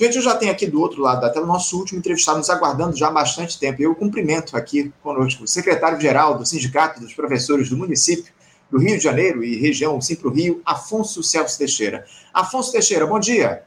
Gente, 0.00 0.14
eu 0.14 0.22
já 0.22 0.36
tenho 0.36 0.52
aqui 0.52 0.64
do 0.64 0.80
outro 0.80 1.02
lado 1.02 1.20
da 1.20 1.28
tela 1.28 1.44
o 1.44 1.48
nosso 1.48 1.76
último 1.76 1.98
entrevistado 1.98 2.38
nos 2.38 2.48
aguardando 2.48 2.96
já 2.96 3.08
há 3.08 3.10
bastante 3.10 3.58
tempo. 3.58 3.82
Eu 3.82 3.96
cumprimento 3.96 4.56
aqui 4.56 4.92
conosco 5.02 5.42
o 5.42 5.48
secretário-geral 5.48 6.38
do 6.38 6.46
Sindicato 6.46 7.00
dos 7.00 7.12
Professores 7.12 7.68
do 7.68 7.76
município 7.76 8.32
do 8.70 8.78
Rio 8.78 8.96
de 8.96 9.02
Janeiro 9.02 9.42
e 9.42 9.56
região 9.56 10.00
Simpro 10.00 10.30
Rio, 10.30 10.62
Afonso 10.64 11.20
Celso 11.20 11.58
Teixeira. 11.58 12.06
Afonso 12.32 12.70
Teixeira, 12.70 13.08
bom 13.08 13.18
dia. 13.18 13.64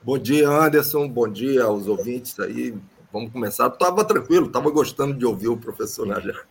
Bom 0.00 0.18
dia, 0.18 0.48
Anderson. 0.48 1.08
Bom 1.08 1.26
dia 1.26 1.64
aos 1.64 1.88
ouvintes 1.88 2.38
aí. 2.38 2.72
Vamos 3.12 3.32
começar. 3.32 3.66
Estava 3.66 4.04
tranquilo, 4.04 4.46
estava 4.46 4.70
gostando 4.70 5.14
de 5.14 5.26
ouvir 5.26 5.48
o 5.48 5.56
professor 5.56 6.06
Najar. 6.06 6.46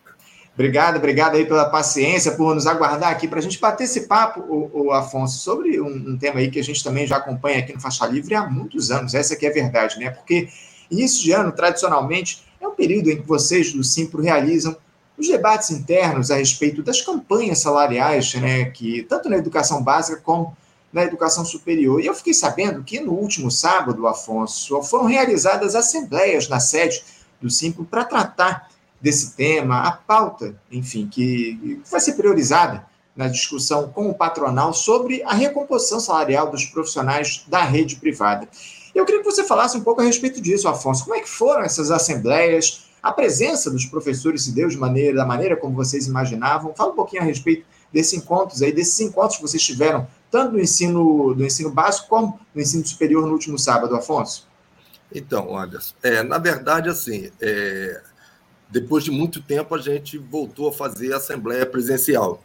Obrigado, 0.54 0.98
obrigado 0.98 1.36
aí 1.36 1.46
pela 1.46 1.70
paciência, 1.70 2.34
por 2.34 2.54
nos 2.54 2.68
aguardar 2.68 3.12
aqui 3.12 3.28
para 3.28 3.40
a 3.40 3.42
gente 3.42 3.60
bater 3.60 3.86
esse 3.86 4.02
papo, 4.02 4.42
o, 4.42 4.88
o 4.88 4.92
Afonso, 4.92 5.40
sobre 5.40 5.80
um, 5.80 5.88
um, 5.88 6.18
tema 6.18 6.40
aí 6.40 6.52
que 6.52 6.60
a 6.60 6.64
gente 6.64 6.84
também 6.84 7.08
já 7.08 7.18
acompanha 7.18 7.60
aqui 7.60 7.74
no 7.74 7.80
Faixa 7.80 8.06
Livre 8.06 8.36
há 8.36 8.46
muitos 8.46 8.92
anos, 8.92 9.14
essa 9.14 9.34
aqui 9.34 9.46
é 9.46 9.50
a 9.50 9.54
verdade, 9.54 9.98
né? 9.98 10.10
Porque 10.10 10.50
início 10.90 11.24
de 11.24 11.32
ano, 11.32 11.54
tradicionalmente, 11.54 12.44
é 12.60 12.68
um 12.68 12.76
período 12.76 13.10
em 13.10 13.22
que 13.22 13.28
vocês 13.28 13.72
do 13.72 13.84
Simpro 13.84 14.22
realizam 14.22 14.76
os 15.18 15.28
debates 15.28 15.72
internos 15.72 16.32
a 16.32 16.36
respeito 16.36 16.84
das 16.84 17.02
campanhas 17.02 17.60
salariais, 17.60 18.34
né, 18.36 18.66
que 18.66 19.04
tanto 19.04 19.30
na 19.30 19.38
educação 19.38 19.82
básica 19.84 20.20
como 20.22 20.56
na 20.92 21.04
educação 21.04 21.46
superior. 21.46 22.02
E 22.02 22.08
eu 22.08 22.14
fiquei 22.14 22.34
sabendo 22.34 22.84
que 22.84 23.00
no 23.00 23.14
último 23.14 23.50
sábado, 23.50 24.08
Afonso, 24.08 24.82
foram 24.84 25.06
realizadas 25.06 25.76
assembleias 25.76 26.50
na 26.50 26.60
sede 26.60 27.04
do 27.40 27.50
Simpro 27.50 27.86
para 27.86 28.04
tratar 28.04 28.70
desse 29.02 29.36
tema, 29.36 29.82
a 29.82 29.92
pauta, 29.92 30.56
enfim, 30.72 31.08
que 31.08 31.82
vai 31.90 32.00
ser 32.00 32.14
priorizada 32.14 32.86
na 33.16 33.28
discussão 33.28 33.90
com 33.90 34.10
o 34.10 34.14
patronal 34.14 34.74
sobre 34.74 35.22
a 35.24 35.34
recomposição 35.34 36.00
salarial 36.00 36.50
dos 36.50 36.66
profissionais 36.66 37.44
da 37.48 37.64
rede 37.64 37.98
privada. 37.98 38.48
Eu 38.94 39.06
queria 39.06 39.22
que 39.22 39.30
você 39.30 39.44
falasse 39.44 39.78
um 39.78 39.84
pouco 39.84 40.02
a 40.02 40.04
respeito 40.04 40.42
disso, 40.42 40.68
Afonso. 40.68 41.04
Como 41.04 41.16
é 41.16 41.22
que 41.22 41.30
foram 41.30 41.64
essas 41.64 41.92
assembleias? 41.92 42.86
A 43.02 43.12
presença 43.12 43.72
dos 43.72 43.86
professores 43.86 44.44
se 44.44 44.52
deu 44.52 44.68
de 44.68 44.78
maneira, 44.78 45.18
da 45.18 45.26
maneira 45.26 45.58
como 45.58 45.76
vocês 45.76 46.08
imaginavam? 46.08 46.74
Fala 46.76 46.92
um 46.92 46.96
pouquinho 46.96 47.22
a 47.22 47.26
respeito 47.26 47.66
desses 47.92 48.14
encontros 48.14 48.62
aí, 48.62 48.72
desses 48.72 49.00
encontros 49.00 49.38
que 49.38 49.42
vocês 49.42 49.64
tiveram, 49.64 50.08
tanto 50.30 50.54
no 50.54 50.60
ensino, 50.60 51.34
no 51.36 51.46
ensino 51.46 51.72
básico 51.72 52.08
como 52.08 52.40
no 52.54 52.62
ensino 52.62 52.86
superior 52.86 53.26
no 53.26 53.34
último 53.34 53.58
sábado, 53.58 53.96
Afonso. 53.96 54.48
Então, 55.14 55.58
Anderson, 55.58 55.94
é, 56.02 56.24
na 56.24 56.38
verdade, 56.38 56.88
assim, 56.88 57.30
é, 57.42 58.02
depois 58.72 59.04
de 59.04 59.12
muito 59.12 59.42
tempo, 59.42 59.76
a 59.76 59.80
gente 59.80 60.18
voltou 60.18 60.70
a 60.70 60.74
fazer 60.74 61.14
assembleia 61.14 61.66
presencial. 61.66 62.42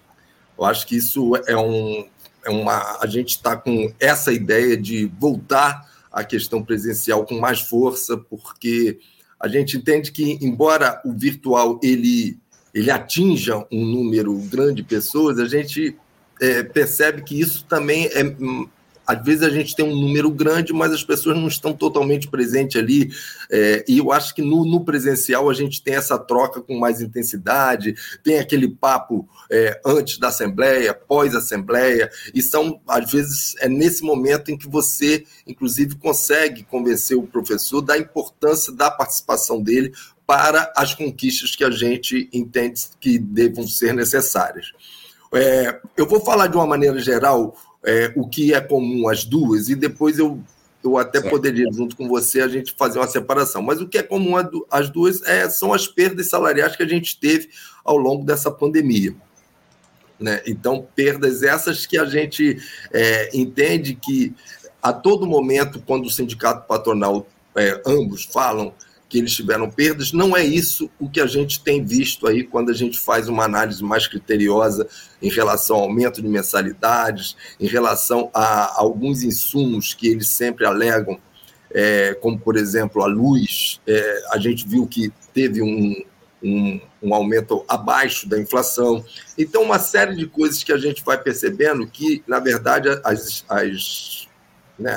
Eu 0.59 0.65
acho 0.65 0.87
que 0.87 0.97
isso 0.97 1.37
é, 1.47 1.57
um, 1.57 2.07
é 2.45 2.51
uma. 2.51 2.99
A 3.01 3.07
gente 3.07 3.31
está 3.31 3.57
com 3.57 3.93
essa 4.01 4.33
ideia 4.33 4.77
de 4.77 5.07
voltar 5.19 5.89
à 6.11 6.25
questão 6.25 6.63
presencial 6.63 7.25
com 7.25 7.39
mais 7.39 7.61
força, 7.61 8.17
porque 8.17 8.99
a 9.39 9.47
gente 9.47 9.77
entende 9.77 10.11
que, 10.11 10.39
embora 10.41 11.01
o 11.05 11.13
virtual 11.13 11.79
ele, 11.83 12.39
ele 12.75 12.91
atinja 12.91 13.65
um 13.71 13.85
número 13.85 14.35
grande 14.51 14.77
de 14.77 14.83
pessoas, 14.83 15.39
a 15.39 15.47
gente 15.47 15.97
é, 16.41 16.63
percebe 16.63 17.23
que 17.23 17.39
isso 17.39 17.65
também 17.67 18.07
é 18.07 18.23
às 19.07 19.25
vezes 19.25 19.43
a 19.43 19.51
gente 19.51 19.77
tem 19.77 19.85
um 19.85 19.95
número 19.95 20.31
grande, 20.31 20.73
mas 20.73 20.93
as 20.93 21.05
pessoas 21.05 21.37
não 21.37 21.47
estão 21.47 21.73
totalmente 21.73 22.29
presentes 22.29 22.81
ali. 22.81 23.11
É, 23.51 23.85
e 23.87 23.99
eu 23.99 24.11
acho 24.11 24.35
que 24.35 24.43
no, 24.43 24.65
no, 24.65 24.85
presencial 24.85 25.49
a 25.49 25.55
gente 25.55 25.83
tem 25.83 25.95
essa 25.95 26.19
troca 26.19 26.61
com 26.61 26.79
mais 26.79 27.01
intensidade, 27.01 27.95
tem 28.25 28.39
aquele 28.39 28.69
papo 28.69 29.29
é, 29.51 29.81
antes 29.85 30.19
da 30.19 30.29
assembleia, 30.29 30.93
pós-assembleia, 30.93 32.11
e 32.35 32.43
são, 32.43 32.81
às 32.89 33.11
vezes, 33.11 33.55
é 33.61 33.69
nesse 33.69 34.03
momento 34.03 34.51
em 34.51 34.59
que 34.59 34.69
você, 34.69 35.25
inclusive, 35.47 35.95
consegue 35.97 36.65
convencer 36.65 37.17
o 37.17 37.27
professor 37.27 37.81
da 37.81 37.97
importância 37.97 38.73
da 38.73 38.91
participação 38.91 39.63
dele 39.63 39.93
para 40.27 40.73
as 40.77 40.93
conquistas 40.93 41.55
que 41.55 41.63
a 41.63 41.71
gente 41.71 42.29
entende 42.33 42.83
que 43.01 43.19
devam 43.19 43.67
ser 43.67 43.95
necessárias. 43.95 44.73
É, 45.33 45.81
eu 45.97 46.07
vou 46.07 46.21
falar 46.21 46.49
de 46.49 46.57
uma 46.57 46.67
maneira 46.67 46.99
geral 46.99 47.57
é, 47.87 48.13
o 48.17 48.29
que 48.29 48.53
é 48.53 48.61
comum 48.61 49.09
às 49.09 49.25
duas, 49.25 49.69
e 49.69 49.77
depois 49.77 50.19
eu, 50.19 50.41
eu 50.83 50.99
até 50.99 51.21
certo. 51.21 51.31
poderia, 51.31 51.67
junto 51.73 51.97
com 51.97 52.09
você, 52.09 52.41
a 52.41 52.49
gente 52.49 52.75
fazer 52.77 52.99
uma 52.99 53.07
separação. 53.07 53.63
Mas 53.63 53.81
o 53.81 53.87
que 53.87 53.97
é 53.97 54.03
comum 54.03 54.35
às 54.69 54.91
duas 54.91 55.23
é, 55.23 55.49
são 55.49 55.73
as 55.73 55.87
perdas 55.87 56.29
salariais 56.29 56.75
que 56.75 56.83
a 56.83 56.89
gente 56.89 57.19
teve 57.19 57.49
ao 57.85 57.97
longo 57.97 58.25
dessa 58.25 58.51
pandemia. 58.51 59.15
Né? 60.19 60.43
Então, 60.47 60.87
perdas 60.97 61.45
essas 61.45 61.87
que 61.87 61.97
a 61.97 62.05
gente 62.05 62.59
é, 62.93 63.31
entende 63.37 63.95
que 63.95 64.35
a 64.83 64.93
todo 64.93 65.27
momento, 65.27 65.81
quando 65.87 66.07
o 66.07 66.11
sindicato 66.11 66.67
patronal, 66.67 67.27
é, 67.55 67.81
ambos 67.87 68.25
falam 68.25 68.75
que 69.09 69.19
eles 69.19 69.35
tiveram 69.35 69.71
perdas. 69.71 70.13
Não 70.13 70.37
é 70.37 70.45
isso 70.45 70.91
o 70.99 71.09
que 71.09 71.21
a 71.21 71.27
gente 71.27 71.61
tem 71.61 71.85
visto 71.85 72.27
aí 72.27 72.43
quando 72.43 72.71
a 72.71 72.75
gente 72.75 72.99
faz 72.99 73.29
uma 73.29 73.45
análise 73.45 73.83
mais 73.83 74.07
criteriosa 74.07 74.87
em 75.23 75.31
relação 75.31 75.77
ao 75.77 75.83
aumento 75.83 76.21
de 76.21 76.29
mensalidades, 76.29 77.37
em 77.61 77.67
relação 77.67 78.31
a 78.35 78.81
alguns 78.81 79.23
insumos 79.23 79.95
que 79.95 80.09
eles 80.09 80.29
sempre 80.29 80.67
alegam, 80.67 81.19
é, 81.71 82.15
como, 82.15 82.39
por 82.39 82.57
exemplo, 82.57 83.03
a 83.03 83.07
luz. 83.07 83.81
É, 83.87 84.23
a 84.33 84.39
gente 84.39 84.67
viu 84.67 84.87
que 84.87 85.13
teve 85.33 85.63
um, 85.63 85.95
um, 86.43 86.81
um, 87.03 87.15
aumento 87.15 87.65
abaixo 87.69 88.29
da 88.29 88.39
inflação. 88.39 89.05
Então, 89.39 89.63
uma 89.63 89.79
série 89.79 90.17
de 90.17 90.27
coisas 90.27 90.63
que 90.63 90.73
a 90.73 90.79
gente 90.79 91.05
vai 91.05 91.21
percebendo 91.21 91.87
que, 91.87 92.23
na 92.27 92.41
verdade, 92.41 92.89
as, 93.05 93.45
as 93.49 94.27
né, 94.79 94.93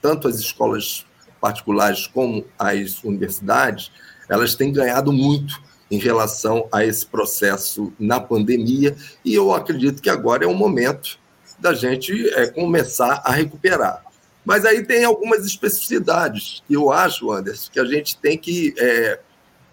tanto 0.00 0.28
as 0.28 0.36
escolas 0.36 1.04
particulares 1.44 2.06
como 2.06 2.42
as 2.58 3.04
universidades, 3.04 3.92
elas 4.30 4.54
têm 4.54 4.72
ganhado 4.72 5.12
muito 5.12 5.60
em 5.90 5.98
relação 5.98 6.66
a 6.72 6.82
esse 6.86 7.04
processo 7.04 7.92
na 8.00 8.18
pandemia, 8.18 8.96
e 9.22 9.34
eu 9.34 9.52
acredito 9.52 10.00
que 10.00 10.08
agora 10.08 10.46
é 10.46 10.48
o 10.48 10.54
momento 10.54 11.18
da 11.58 11.74
gente 11.74 12.30
é, 12.30 12.46
começar 12.46 13.20
a 13.22 13.30
recuperar. 13.30 14.02
Mas 14.42 14.64
aí 14.64 14.86
tem 14.86 15.04
algumas 15.04 15.44
especificidades 15.44 16.62
que 16.66 16.72
eu 16.72 16.90
acho, 16.90 17.30
Anderson, 17.30 17.70
que 17.70 17.78
a 17.78 17.84
gente 17.84 18.16
tem 18.16 18.38
que 18.38 18.74
é, 18.78 19.20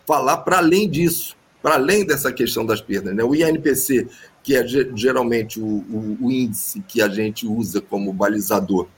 falar 0.05 0.39
para 0.39 0.57
além 0.57 0.89
disso, 0.89 1.38
para 1.61 1.75
além 1.75 2.05
dessa 2.05 2.33
questão 2.33 2.65
das 2.65 2.81
perdas. 2.81 3.15
Né? 3.15 3.23
O 3.23 3.33
INPC, 3.33 4.09
que 4.43 4.57
é 4.57 4.67
geralmente 4.93 5.57
o, 5.57 5.65
o, 5.65 6.17
o 6.19 6.31
índice 6.31 6.81
que 6.85 7.01
a 7.01 7.07
gente 7.07 7.47
usa 7.47 7.79
como 7.79 8.11
balizador, 8.11 8.89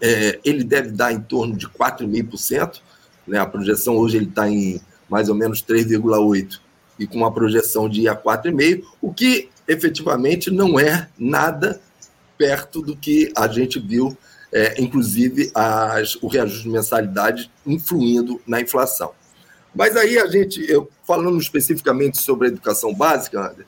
é, 0.00 0.38
ele 0.44 0.64
deve 0.64 0.90
dar 0.90 1.12
em 1.12 1.20
torno 1.20 1.56
de 1.56 1.68
4,5%, 1.68 2.80
né? 3.26 3.38
a 3.38 3.46
projeção 3.46 3.96
hoje 3.96 4.16
ele 4.16 4.26
está 4.26 4.48
em 4.48 4.80
mais 5.08 5.28
ou 5.28 5.34
menos 5.34 5.62
3,8%, 5.62 6.60
e 6.98 7.06
com 7.06 7.16
uma 7.16 7.32
projeção 7.32 7.88
de 7.88 8.02
ir 8.02 8.08
a 8.08 8.16
4,5%, 8.16 8.84
o 9.00 9.12
que 9.12 9.48
efetivamente 9.66 10.50
não 10.50 10.78
é 10.78 11.08
nada 11.18 11.80
perto 12.36 12.80
do 12.80 12.96
que 12.96 13.32
a 13.36 13.46
gente 13.48 13.78
viu, 13.78 14.16
é, 14.52 14.80
inclusive 14.80 15.50
as, 15.54 16.16
o 16.16 16.26
reajuste 16.26 16.64
de 16.64 16.70
mensalidade 16.70 17.50
influindo 17.66 18.40
na 18.46 18.60
inflação. 18.60 19.12
Mas 19.74 19.96
aí 19.96 20.18
a 20.18 20.26
gente, 20.26 20.60
eu, 20.68 20.90
falando 21.06 21.38
especificamente 21.38 22.18
sobre 22.18 22.48
a 22.48 22.50
educação 22.50 22.92
básica, 22.92 23.50
André, 23.50 23.64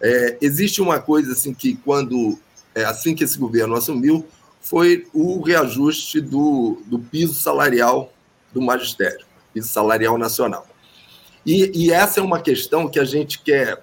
é, 0.00 0.38
existe 0.40 0.82
uma 0.82 0.98
coisa 0.98 1.32
assim 1.32 1.54
que 1.54 1.76
quando, 1.76 2.38
é, 2.74 2.84
assim 2.84 3.14
que 3.14 3.24
esse 3.24 3.38
governo 3.38 3.74
assumiu, 3.74 4.26
foi 4.64 5.06
o 5.12 5.42
reajuste 5.42 6.22
do, 6.22 6.82
do 6.86 6.98
piso 6.98 7.34
salarial 7.34 8.10
do 8.50 8.62
magistério, 8.62 9.26
piso 9.52 9.68
salarial 9.68 10.16
nacional. 10.16 10.66
E, 11.44 11.70
e 11.74 11.92
essa 11.92 12.18
é 12.18 12.22
uma 12.22 12.40
questão 12.40 12.88
que 12.88 12.98
a 12.98 13.04
gente 13.04 13.42
quer 13.42 13.82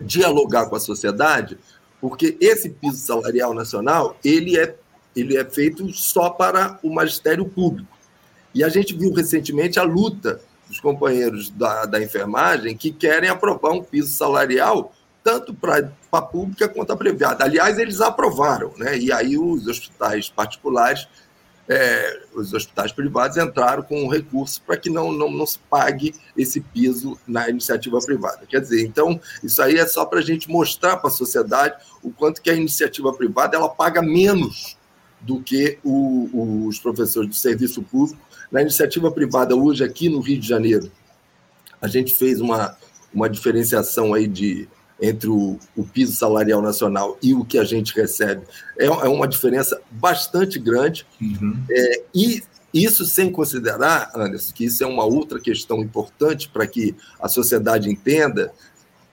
dialogar 0.00 0.66
com 0.66 0.76
a 0.76 0.80
sociedade, 0.80 1.58
porque 2.00 2.36
esse 2.40 2.70
piso 2.70 2.98
salarial 2.98 3.52
nacional 3.52 4.16
ele 4.24 4.56
é, 4.56 4.76
ele 5.16 5.36
é 5.36 5.44
feito 5.44 5.92
só 5.92 6.30
para 6.30 6.78
o 6.80 6.94
magistério 6.94 7.44
público. 7.44 7.90
E 8.54 8.62
a 8.62 8.68
gente 8.68 8.94
viu 8.94 9.12
recentemente 9.12 9.80
a 9.80 9.82
luta 9.82 10.40
dos 10.68 10.78
companheiros 10.78 11.50
da, 11.50 11.86
da 11.86 12.00
enfermagem 12.00 12.76
que 12.76 12.92
querem 12.92 13.28
aprovar 13.28 13.72
um 13.72 13.82
piso 13.82 14.14
salarial 14.14 14.92
tanto 15.28 15.52
para 15.52 15.92
a 16.10 16.22
pública 16.22 16.66
quanto 16.66 16.90
a 16.90 16.96
privada. 16.96 17.44
Aliás, 17.44 17.78
eles 17.78 18.00
aprovaram, 18.00 18.72
né? 18.78 18.96
e 18.96 19.12
aí 19.12 19.36
os 19.36 19.66
hospitais 19.66 20.30
particulares, 20.30 21.06
é, 21.68 22.22
os 22.34 22.54
hospitais 22.54 22.92
privados 22.92 23.36
entraram 23.36 23.82
com 23.82 24.04
um 24.04 24.08
recurso 24.08 24.62
para 24.62 24.78
que 24.78 24.88
não, 24.88 25.12
não, 25.12 25.30
não 25.30 25.44
se 25.44 25.58
pague 25.58 26.14
esse 26.34 26.62
piso 26.62 27.18
na 27.26 27.46
iniciativa 27.46 27.98
privada. 27.98 28.46
Quer 28.48 28.62
dizer, 28.62 28.86
então, 28.86 29.20
isso 29.42 29.60
aí 29.60 29.76
é 29.76 29.86
só 29.86 30.06
para 30.06 30.20
a 30.20 30.22
gente 30.22 30.48
mostrar 30.48 30.96
para 30.96 31.08
a 31.08 31.12
sociedade 31.12 31.76
o 32.02 32.10
quanto 32.10 32.40
que 32.40 32.48
a 32.48 32.54
iniciativa 32.54 33.12
privada 33.12 33.54
ela 33.54 33.68
paga 33.68 34.00
menos 34.00 34.78
do 35.20 35.42
que 35.42 35.78
o, 35.84 36.64
os 36.66 36.78
professores 36.78 37.28
do 37.28 37.36
serviço 37.36 37.82
público. 37.82 38.18
Na 38.50 38.62
iniciativa 38.62 39.10
privada, 39.10 39.54
hoje, 39.54 39.84
aqui 39.84 40.08
no 40.08 40.20
Rio 40.20 40.40
de 40.40 40.48
Janeiro, 40.48 40.90
a 41.82 41.86
gente 41.86 42.14
fez 42.14 42.40
uma, 42.40 42.78
uma 43.12 43.28
diferenciação 43.28 44.14
aí 44.14 44.26
de 44.26 44.66
entre 45.00 45.28
o, 45.28 45.58
o, 45.76 45.84
piso 45.84 46.12
salarial 46.12 46.60
nacional 46.60 47.16
e 47.22 47.32
o 47.32 47.44
que 47.44 47.58
a 47.58 47.64
gente 47.64 47.94
recebe 47.94 48.42
é, 48.78 48.86
é 48.86 49.08
uma 49.08 49.28
diferença 49.28 49.80
bastante 49.90 50.58
grande. 50.58 51.06
Uhum. 51.20 51.56
É, 51.70 52.02
e, 52.14 52.42
Isso 52.74 53.06
sem 53.06 53.30
considerar, 53.30 54.10
Anderson, 54.14 54.52
que 54.52 54.64
isso 54.64 54.84
é 54.84 54.86
uma 54.86 55.04
outra 55.04 55.40
questão 55.40 55.78
importante 55.80 56.48
para 56.48 56.66
que 56.66 56.94
a 57.20 57.28
sociedade 57.28 57.88
entenda 57.88 58.52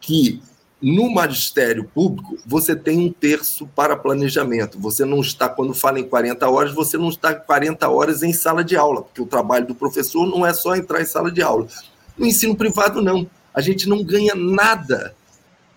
que 0.01 0.41
no 0.81 1.09
magistério 1.09 1.85
público, 1.85 2.37
você 2.45 2.75
tem 2.75 2.99
um 2.99 3.11
terço 3.11 3.65
para 3.65 3.95
planejamento. 3.95 4.79
Você 4.79 5.05
não 5.05 5.21
está, 5.21 5.49
quando 5.49 5.73
fala 5.73 5.99
em 5.99 6.07
40 6.07 6.47
horas, 6.47 6.73
você 6.73 6.97
não 6.97 7.09
está 7.09 7.33
40 7.33 7.89
horas 7.89 8.21
em 8.21 8.33
sala 8.33 8.63
de 8.63 8.75
aula, 8.75 9.01
porque 9.01 9.21
o 9.21 9.25
trabalho 9.25 9.65
do 9.65 9.73
professor 9.73 10.27
não 10.27 10.45
é 10.45 10.53
só 10.53 10.75
entrar 10.75 11.01
em 11.01 11.05
sala 11.05 11.31
de 11.31 11.41
aula. 11.41 11.67
No 12.17 12.25
ensino 12.25 12.55
privado, 12.55 13.01
não. 13.01 13.27
A 13.53 13.61
gente 13.61 13.87
não 13.87 14.03
ganha 14.03 14.35
nada 14.35 15.15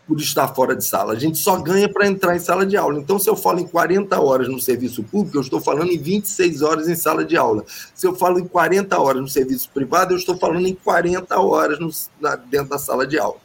por 0.09 0.19
estar 0.19 0.49
fora 0.49 0.75
de 0.75 0.83
sala. 0.83 1.13
A 1.13 1.19
gente 1.19 1.37
só 1.37 1.61
ganha 1.61 1.87
para 1.87 2.07
entrar 2.07 2.35
em 2.35 2.39
sala 2.39 2.65
de 2.65 2.79
aula. 2.79 2.99
Então, 2.99 3.19
se 3.19 3.29
eu 3.29 3.37
falo 3.37 3.61
em 3.61 3.67
40 3.67 4.19
horas 4.19 4.49
no 4.49 4.59
serviço 4.59 5.05
público, 5.05 5.37
eu 5.37 5.43
estou 5.43 5.61
falando 5.61 5.93
em 5.93 5.99
26 5.99 6.63
horas 6.63 6.89
em 6.89 6.97
sala 6.97 7.27
de 7.27 7.37
aula. 7.37 7.63
Se 7.95 8.07
eu 8.07 8.15
falo 8.15 8.39
em 8.39 8.49
40 8.49 8.99
horas 8.99 9.21
no 9.21 9.29
serviço 9.29 9.69
privado, 9.69 10.15
eu 10.15 10.19
estou 10.19 10.39
falando 10.39 10.67
em 10.67 10.75
40 10.75 11.39
horas 11.39 11.79
no, 11.79 11.91
na, 12.19 12.37
dentro 12.37 12.71
da 12.71 12.79
sala 12.79 13.07
de 13.07 13.19
aula. 13.19 13.37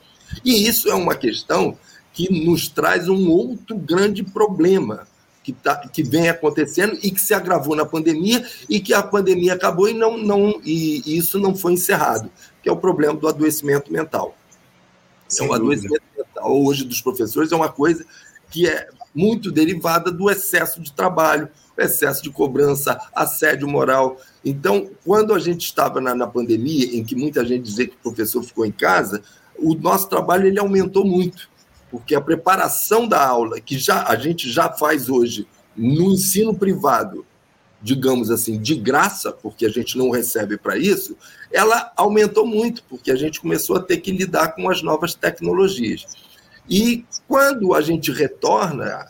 E 0.44 0.66
isso 0.66 0.90
é 0.90 0.96
uma 0.96 1.16
questão 1.16 1.78
que 2.14 2.32
nos 2.46 2.70
traz 2.70 3.10
um 3.10 3.30
outro 3.30 3.76
grande 3.76 4.24
problema 4.24 5.06
que, 5.44 5.52
tá, 5.52 5.76
que 5.90 6.02
vem 6.02 6.30
acontecendo 6.30 6.98
e 7.04 7.12
que 7.12 7.20
se 7.20 7.34
agravou 7.34 7.76
na 7.76 7.86
pandemia 7.86 8.46
e 8.70 8.80
que 8.80 8.94
a 8.94 9.04
pandemia 9.04 9.54
acabou 9.54 9.90
e, 9.90 9.94
não, 9.94 10.18
não, 10.18 10.62
e, 10.64 11.02
e 11.06 11.18
isso 11.18 11.38
não 11.40 11.54
foi 11.54 11.74
encerrado, 11.74 12.32
que 12.62 12.70
é 12.70 12.72
o 12.72 12.78
problema 12.78 13.16
do 13.16 13.28
adoecimento 13.28 13.92
mental. 13.92 14.34
Sem 15.28 15.46
então, 15.46 15.54
o 15.54 15.60
adoecimento 15.60 16.04
mental 16.06 16.13
hoje 16.46 16.84
dos 16.84 17.02
professores 17.02 17.52
é 17.52 17.56
uma 17.56 17.70
coisa 17.70 18.06
que 18.50 18.68
é 18.68 18.88
muito 19.14 19.52
derivada 19.52 20.12
do 20.12 20.30
excesso 20.30 20.82
de 20.82 20.92
trabalho, 20.92 21.50
excesso 21.78 22.22
de 22.22 22.30
cobrança, 22.30 23.00
assédio 23.14 23.68
moral. 23.68 24.20
Então, 24.44 24.90
quando 25.04 25.34
a 25.34 25.40
gente 25.40 25.66
estava 25.66 26.00
na, 26.00 26.14
na 26.14 26.28
pandemia, 26.28 26.96
em 26.96 27.04
que 27.04 27.16
muita 27.16 27.46
gente 27.46 27.64
dizia 27.64 27.88
que 27.88 27.96
o 27.96 28.04
professor 28.04 28.44
ficou 28.44 28.66
em 28.66 28.72
casa, 28.72 29.22
o 29.58 29.74
nosso 29.76 30.10
trabalho 30.10 30.48
ele 30.48 30.60
aumentou 30.60 31.06
muito, 31.06 31.50
porque 31.90 32.16
a 32.16 32.22
preparação 32.22 33.08
da 33.08 33.26
aula, 33.26 33.60
que 33.60 33.78
já 33.78 34.08
a 34.08 34.16
gente 34.16 34.50
já 34.52 34.72
faz 34.72 35.10
hoje 35.10 35.48
no 35.76 36.12
ensino 36.12 36.54
privado, 36.54 37.26
digamos 37.82 38.32
assim, 38.32 38.60
de 38.60 38.76
graça, 38.76 39.32
porque 39.32 39.66
a 39.66 39.70
gente 39.70 39.98
não 39.98 40.10
recebe 40.10 40.58
para 40.58 40.78
isso, 40.78 41.18
ela 41.52 41.92
aumentou 41.96 42.46
muito, 42.46 42.84
porque 42.90 43.12
a 43.12 43.16
gente 43.16 43.42
começou 43.42 43.76
a 43.76 43.82
ter 43.82 43.98
que 43.98 44.12
lidar 44.12 44.56
com 44.56 44.70
as 44.70 44.82
novas 44.82 45.14
tecnologias. 45.14 46.06
E 46.70 47.06
quando 47.28 47.74
a 47.74 47.82
gente 47.82 48.12
retorna, 48.12 49.08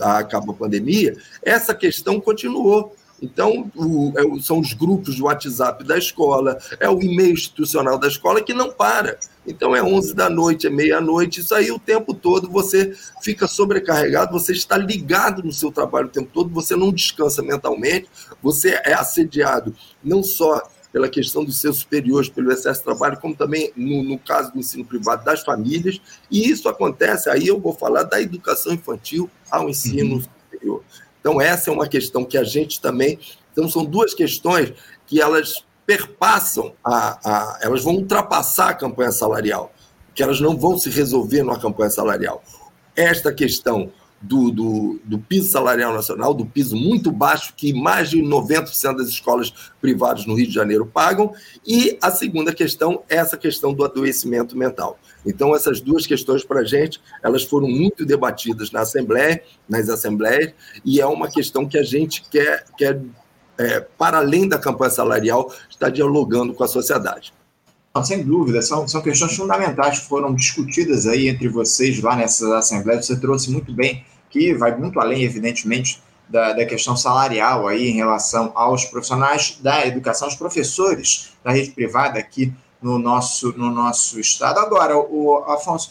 acaba 0.00 0.52
a 0.52 0.56
pandemia, 0.56 1.16
essa 1.42 1.74
questão 1.74 2.20
continuou. 2.20 2.94
Então, 3.20 3.68
o, 3.74 4.12
é, 4.16 4.40
são 4.40 4.60
os 4.60 4.72
grupos 4.72 5.16
de 5.16 5.22
WhatsApp 5.22 5.82
da 5.82 5.98
escola, 5.98 6.56
é 6.78 6.88
o 6.88 7.02
e-mail 7.02 7.32
institucional 7.32 7.98
da 7.98 8.06
escola 8.06 8.40
que 8.40 8.54
não 8.54 8.70
para. 8.70 9.18
Então, 9.44 9.74
é 9.74 9.82
11 9.82 10.14
da 10.14 10.30
noite, 10.30 10.68
é 10.68 10.70
meia-noite, 10.70 11.40
isso 11.40 11.52
aí 11.52 11.70
o 11.72 11.80
tempo 11.80 12.14
todo 12.14 12.48
você 12.48 12.94
fica 13.20 13.48
sobrecarregado, 13.48 14.32
você 14.32 14.52
está 14.52 14.76
ligado 14.76 15.42
no 15.42 15.52
seu 15.52 15.72
trabalho 15.72 16.06
o 16.06 16.10
tempo 16.10 16.30
todo, 16.32 16.50
você 16.50 16.76
não 16.76 16.92
descansa 16.92 17.42
mentalmente, 17.42 18.08
você 18.40 18.80
é 18.84 18.92
assediado 18.92 19.74
não 20.04 20.22
só 20.22 20.62
pela 20.92 21.08
questão 21.08 21.44
dos 21.44 21.60
seus 21.60 21.78
superiores, 21.78 22.28
pelo 22.28 22.50
excesso 22.50 22.80
de 22.80 22.84
trabalho, 22.84 23.18
como 23.20 23.34
também, 23.34 23.72
no, 23.76 24.02
no 24.02 24.18
caso 24.18 24.52
do 24.52 24.58
ensino 24.58 24.84
privado, 24.84 25.24
das 25.24 25.42
famílias. 25.42 26.00
E 26.30 26.48
isso 26.48 26.68
acontece, 26.68 27.28
aí 27.28 27.46
eu 27.46 27.60
vou 27.60 27.72
falar 27.72 28.04
da 28.04 28.20
educação 28.20 28.72
infantil 28.72 29.30
ao 29.50 29.68
ensino 29.68 30.16
uhum. 30.16 30.22
superior. 30.22 30.82
Então, 31.20 31.40
essa 31.40 31.70
é 31.70 31.72
uma 31.72 31.86
questão 31.86 32.24
que 32.24 32.38
a 32.38 32.44
gente 32.44 32.80
também. 32.80 33.18
Então, 33.52 33.68
são 33.68 33.84
duas 33.84 34.14
questões 34.14 34.72
que 35.06 35.20
elas 35.20 35.64
perpassam, 35.86 36.74
a, 36.84 37.18
a, 37.24 37.58
elas 37.62 37.82
vão 37.82 37.94
ultrapassar 37.94 38.70
a 38.70 38.74
campanha 38.74 39.10
salarial, 39.10 39.72
que 40.14 40.22
elas 40.22 40.40
não 40.40 40.56
vão 40.56 40.78
se 40.78 40.90
resolver 40.90 41.42
numa 41.42 41.58
campanha 41.58 41.90
salarial. 41.90 42.42
Esta 42.94 43.32
questão 43.32 43.90
do, 44.20 44.50
do, 44.50 45.00
do, 45.04 45.18
piso 45.18 45.48
salarial 45.48 45.94
nacional, 45.94 46.34
do 46.34 46.44
piso 46.44 46.76
muito 46.76 47.12
baixo, 47.12 47.52
que 47.56 47.72
mais 47.72 48.10
de 48.10 48.20
90% 48.20 48.96
das 48.96 49.08
escolas 49.08 49.52
privadas 49.80 50.26
no 50.26 50.34
Rio 50.34 50.48
de 50.48 50.52
Janeiro 50.52 50.84
pagam, 50.84 51.32
e 51.66 51.96
a 52.02 52.10
segunda 52.10 52.52
questão 52.52 53.02
é 53.08 53.16
essa 53.16 53.36
questão 53.36 53.72
do 53.72 53.84
adoecimento 53.84 54.56
mental. 54.56 54.98
Então, 55.24 55.54
essas 55.54 55.80
duas 55.80 56.06
questões 56.06 56.44
para 56.44 56.60
a 56.60 56.64
gente, 56.64 57.00
elas 57.22 57.44
foram 57.44 57.68
muito 57.68 58.04
debatidas 58.04 58.70
na 58.72 58.80
Assembleia, 58.80 59.42
nas 59.68 59.88
Assembleias, 59.88 60.52
e 60.84 61.00
é 61.00 61.06
uma 61.06 61.30
questão 61.30 61.68
que 61.68 61.78
a 61.78 61.82
gente 61.82 62.24
quer, 62.28 62.64
quer 62.76 63.00
é, 63.56 63.80
para 63.80 64.18
além 64.18 64.48
da 64.48 64.58
campanha 64.58 64.90
salarial, 64.90 65.52
estar 65.68 65.90
dialogando 65.90 66.54
com 66.54 66.64
a 66.64 66.68
sociedade. 66.68 67.32
Não, 67.98 68.04
sem 68.04 68.22
dúvida, 68.22 68.62
são, 68.62 68.86
são 68.86 69.02
questões 69.02 69.34
fundamentais 69.34 69.98
que 69.98 70.06
foram 70.06 70.32
discutidas 70.32 71.04
aí 71.04 71.28
entre 71.28 71.48
vocês 71.48 72.00
lá 72.00 72.14
nessas 72.14 72.48
assembleias. 72.52 73.06
Você 73.06 73.18
trouxe 73.18 73.50
muito 73.50 73.72
bem 73.72 74.04
que 74.30 74.54
vai 74.54 74.76
muito 74.76 75.00
além, 75.00 75.24
evidentemente, 75.24 76.00
da, 76.28 76.52
da, 76.52 76.64
questão 76.64 76.96
salarial 76.96 77.66
aí 77.66 77.88
em 77.88 77.94
relação 77.94 78.52
aos 78.54 78.84
profissionais 78.84 79.58
da 79.60 79.84
educação, 79.84 80.28
os 80.28 80.36
professores 80.36 81.30
da 81.42 81.50
rede 81.50 81.72
privada 81.72 82.20
aqui 82.20 82.52
no 82.80 83.00
nosso, 83.00 83.52
no 83.58 83.68
nosso 83.68 84.20
estado. 84.20 84.60
Agora, 84.60 84.96
o 84.96 85.38
Afonso, 85.48 85.90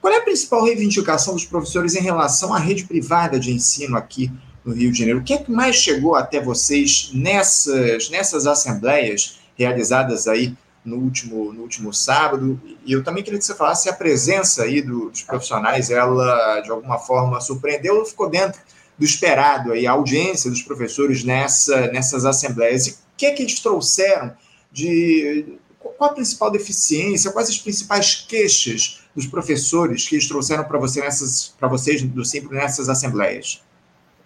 qual 0.00 0.12
é 0.12 0.16
a 0.16 0.22
principal 0.22 0.64
reivindicação 0.64 1.34
dos 1.34 1.44
professores 1.44 1.94
em 1.94 2.02
relação 2.02 2.52
à 2.52 2.58
rede 2.58 2.82
privada 2.84 3.38
de 3.38 3.52
ensino 3.52 3.96
aqui 3.96 4.28
no 4.64 4.74
Rio 4.74 4.90
de 4.90 4.98
Janeiro? 4.98 5.20
O 5.20 5.22
que 5.22 5.34
é 5.34 5.38
que 5.38 5.52
mais 5.52 5.76
chegou 5.76 6.16
até 6.16 6.40
vocês 6.40 7.12
nessas, 7.14 8.10
nessas 8.10 8.44
assembleias 8.44 9.38
realizadas 9.56 10.26
aí 10.26 10.56
no 10.84 10.96
último, 10.96 11.52
no 11.52 11.62
último 11.62 11.92
sábado. 11.92 12.60
E 12.84 12.92
eu 12.92 13.02
também 13.02 13.22
queria 13.22 13.38
que 13.38 13.44
você 13.44 13.54
falasse 13.54 13.84
se 13.84 13.88
a 13.88 13.94
presença 13.94 14.64
aí 14.64 14.82
do, 14.82 15.10
dos 15.10 15.22
profissionais, 15.22 15.90
ela 15.90 16.60
de 16.60 16.70
alguma 16.70 16.98
forma 16.98 17.40
surpreendeu 17.40 17.98
ou 17.98 18.04
ficou 18.04 18.28
dentro 18.28 18.60
do 18.98 19.04
esperado 19.04 19.72
aí, 19.72 19.86
a 19.86 19.92
audiência 19.92 20.50
dos 20.50 20.62
professores 20.62 21.24
nessa, 21.24 21.88
nessas 21.88 22.24
assembleias. 22.24 22.86
E 22.86 22.90
o 22.90 22.94
que 23.16 23.26
é 23.26 23.32
que 23.32 23.42
eles 23.42 23.60
trouxeram 23.60 24.32
de. 24.70 25.58
Qual 25.78 26.10
a 26.10 26.14
principal 26.14 26.50
deficiência? 26.50 27.30
Quais 27.30 27.48
as 27.48 27.58
principais 27.58 28.14
queixas 28.28 29.00
dos 29.14 29.26
professores 29.26 30.08
que 30.08 30.14
eles 30.14 30.26
trouxeram 30.26 30.64
para 30.64 30.78
você 30.78 31.00
nessas, 31.00 31.54
vocês 31.60 32.02
do 32.02 32.24
Simples 32.24 32.58
nessas 32.58 32.88
assembleias? 32.88 33.62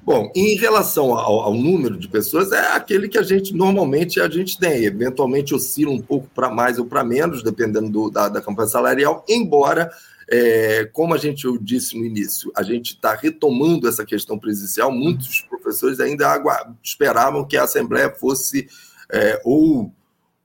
Bom, 0.08 0.32
em 0.34 0.56
relação 0.56 1.12
ao, 1.12 1.40
ao, 1.40 1.52
número 1.52 1.98
de 1.98 2.08
pessoas, 2.08 2.50
é 2.50 2.68
aquele 2.68 3.10
que 3.10 3.18
a 3.18 3.22
gente 3.22 3.54
normalmente 3.54 4.18
a 4.22 4.26
gente 4.26 4.58
tem. 4.58 4.86
Eventualmente 4.86 5.54
oscila 5.54 5.92
um 5.92 6.00
pouco 6.00 6.26
para 6.34 6.48
mais 6.48 6.78
ou 6.78 6.86
para 6.86 7.04
menos, 7.04 7.42
dependendo 7.42 7.90
do, 7.90 8.10
da, 8.10 8.26
da 8.30 8.40
campanha 8.40 8.68
salarial, 8.68 9.22
embora, 9.28 9.90
é, 10.26 10.88
como 10.94 11.12
a 11.12 11.18
gente 11.18 11.44
eu 11.44 11.58
disse 11.58 11.94
no 11.94 12.06
início, 12.06 12.50
a 12.56 12.62
gente 12.62 12.94
está 12.94 13.14
retomando 13.14 13.86
essa 13.86 14.02
questão 14.02 14.38
presencial, 14.38 14.90
muitos 14.90 15.42
professores 15.42 16.00
ainda 16.00 16.42
esperavam 16.82 17.44
que 17.44 17.58
a 17.58 17.64
Assembleia 17.64 18.08
fosse 18.08 18.66
é, 19.12 19.42
ou, 19.44 19.92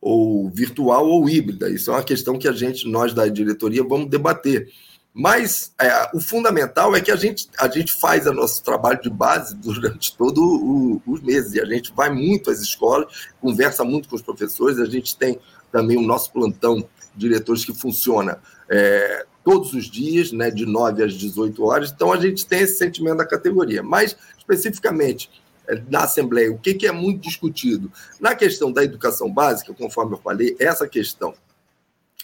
ou 0.02 0.50
virtual 0.50 1.08
ou 1.08 1.30
híbrida. 1.30 1.70
Isso 1.70 1.90
é 1.90 1.94
uma 1.94 2.04
questão 2.04 2.38
que 2.38 2.50
a 2.50 2.54
gente, 2.54 2.86
nós 2.86 3.14
da 3.14 3.30
diretoria, 3.30 3.82
vamos 3.82 4.10
debater. 4.10 4.68
Mas 5.14 5.74
é, 5.80 6.10
o 6.14 6.20
fundamental 6.20 6.96
é 6.96 7.02
que 7.02 7.12
a 7.12 7.16
gente, 7.16 7.48
a 7.60 7.68
gente 7.68 7.94
faz 7.94 8.26
o 8.26 8.34
nosso 8.34 8.64
trabalho 8.64 9.00
de 9.00 9.12
base 9.12 9.56
durante 9.62 10.16
todos 10.18 10.44
os 11.06 11.22
meses. 11.22 11.54
E 11.54 11.62
a 11.62 11.66
gente 11.66 11.94
vai 11.94 12.10
muito 12.10 12.50
às 12.50 12.60
escolas, 12.60 13.30
conversa 13.40 13.84
muito 13.84 14.10
com 14.10 14.16
os 14.16 14.22
professores. 14.22 14.80
A 14.80 14.86
gente 14.86 15.16
tem 15.16 15.40
também 15.72 15.98
o 15.98 16.02
nosso 16.02 16.32
plantão 16.32 16.88
diretores 17.16 17.64
que 17.64 17.74
funciona 17.74 18.40
é, 18.68 19.26
todos 19.44 19.74
os 19.74 19.86
dias, 19.86 20.32
né, 20.32 20.50
de 20.50 20.66
9 20.66 21.04
às 21.04 21.14
18 21.14 21.64
horas. 21.64 21.92
Então 21.92 22.12
a 22.12 22.20
gente 22.20 22.46
tem 22.46 22.62
esse 22.62 22.78
sentimento 22.78 23.18
da 23.18 23.26
categoria. 23.26 23.84
Mas, 23.84 24.18
especificamente, 24.36 25.30
é, 25.68 25.80
na 25.90 26.06
Assembleia, 26.06 26.52
o 26.52 26.58
que, 26.58 26.74
que 26.74 26.88
é 26.88 26.92
muito 26.92 27.22
discutido? 27.22 27.92
Na 28.20 28.34
questão 28.34 28.72
da 28.72 28.84
educação 28.84 29.32
básica, 29.32 29.74
conforme 29.74 30.16
eu 30.16 30.20
falei, 30.20 30.56
essa 30.60 30.88
questão 30.88 31.36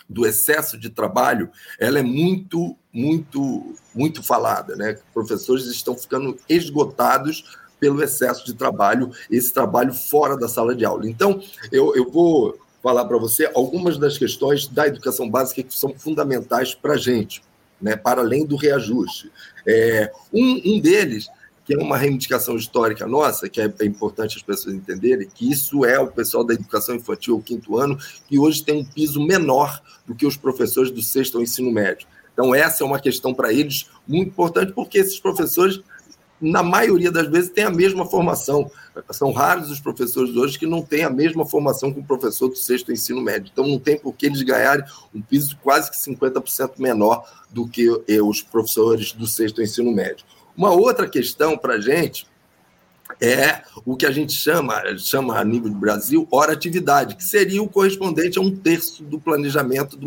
do 0.09 0.25
excesso 0.25 0.77
de 0.77 0.89
trabalho, 0.89 1.51
ela 1.79 1.99
é 1.99 2.03
muito, 2.03 2.75
muito, 2.91 3.75
muito 3.93 4.23
falada, 4.23 4.75
né? 4.75 4.97
Professores 5.13 5.65
estão 5.67 5.95
ficando 5.95 6.35
esgotados 6.49 7.57
pelo 7.79 8.03
excesso 8.03 8.45
de 8.45 8.53
trabalho, 8.53 9.11
esse 9.29 9.53
trabalho 9.53 9.93
fora 9.93 10.35
da 10.35 10.47
sala 10.47 10.75
de 10.75 10.83
aula. 10.83 11.07
Então, 11.07 11.41
eu, 11.71 11.95
eu 11.95 12.09
vou 12.09 12.59
falar 12.81 13.05
para 13.05 13.17
você 13.17 13.49
algumas 13.53 13.97
das 13.97 14.17
questões 14.17 14.67
da 14.67 14.87
educação 14.87 15.29
básica 15.29 15.63
que 15.63 15.77
são 15.77 15.93
fundamentais 15.93 16.73
para 16.73 16.93
a 16.93 16.97
gente, 16.97 17.41
né? 17.79 17.95
para 17.95 18.21
além 18.21 18.45
do 18.45 18.55
reajuste. 18.55 19.31
É, 19.67 20.11
um, 20.33 20.61
um 20.65 20.79
deles 20.79 21.29
que 21.69 21.75
é 21.75 21.77
uma 21.77 21.99
reivindicação 21.99 22.55
histórica 22.55 23.05
nossa, 23.05 23.47
que 23.47 23.61
é, 23.61 23.71
é 23.79 23.85
importante 23.85 24.37
as 24.37 24.41
pessoas 24.41 24.73
entenderem, 24.73 25.29
que 25.31 25.51
isso 25.51 25.85
é 25.85 25.99
o 25.99 26.07
pessoal 26.07 26.43
da 26.43 26.55
educação 26.55 26.95
infantil, 26.95 27.35
o 27.35 27.43
quinto 27.43 27.77
ano, 27.77 27.95
que 28.27 28.39
hoje 28.39 28.63
tem 28.63 28.75
um 28.81 28.83
piso 28.83 29.21
menor 29.21 29.79
do 30.03 30.15
que 30.15 30.25
os 30.25 30.35
professores 30.35 30.89
do 30.89 31.03
sexto 31.03 31.37
ao 31.37 31.43
ensino 31.43 31.71
médio. 31.71 32.07
Então, 32.33 32.55
essa 32.55 32.83
é 32.83 32.87
uma 32.87 32.99
questão 32.99 33.35
para 33.35 33.53
eles 33.53 33.87
muito 34.07 34.29
importante, 34.29 34.73
porque 34.73 34.97
esses 34.97 35.19
professores 35.19 35.79
na 36.41 36.63
maioria 36.63 37.11
das 37.11 37.27
vezes, 37.27 37.51
têm 37.51 37.65
a 37.65 37.69
mesma 37.69 38.05
formação. 38.05 38.71
São 39.11 39.33
raros 39.33 39.69
os 39.69 39.81
professores 39.81 40.35
hoje 40.37 40.57
que 40.57 40.65
não 40.65 40.81
têm 40.81 41.03
a 41.03 41.09
mesma 41.09 41.45
formação 41.45 41.93
que 41.93 41.99
o 41.99 42.03
professor 42.03 42.47
do 42.47 42.55
sexto 42.55 42.93
ensino 42.93 43.21
médio. 43.21 43.51
Então, 43.51 43.67
não 43.67 43.77
tem 43.77 43.99
por 43.99 44.15
que 44.15 44.25
eles 44.25 44.41
ganharem 44.41 44.85
um 45.13 45.21
piso 45.21 45.57
quase 45.61 45.91
que 45.91 45.97
50% 45.97 46.79
menor 46.79 47.29
do 47.49 47.67
que 47.67 47.89
os 48.23 48.41
professores 48.41 49.11
do 49.11 49.27
sexto 49.27 49.61
ensino 49.61 49.91
médio. 49.91 50.25
Uma 50.59 50.71
outra 50.71 51.07
questão 51.07 51.57
para 51.57 51.75
a 51.75 51.79
gente 51.79 52.27
é 53.21 53.61
o 53.85 53.95
que 53.95 54.05
a 54.05 54.11
gente 54.11 54.33
chama, 54.33 54.83
chama 54.97 55.39
a 55.39 55.43
nível 55.45 55.69
do 55.69 55.77
Brasil, 55.77 56.27
hora 56.29 56.51
atividade, 56.51 57.15
que 57.15 57.23
seria 57.23 57.63
o 57.63 57.69
correspondente 57.69 58.37
a 58.37 58.41
um 58.41 58.53
terço 58.53 59.01
do 59.05 59.21
planejamento 59.21 59.95
do 59.95 60.05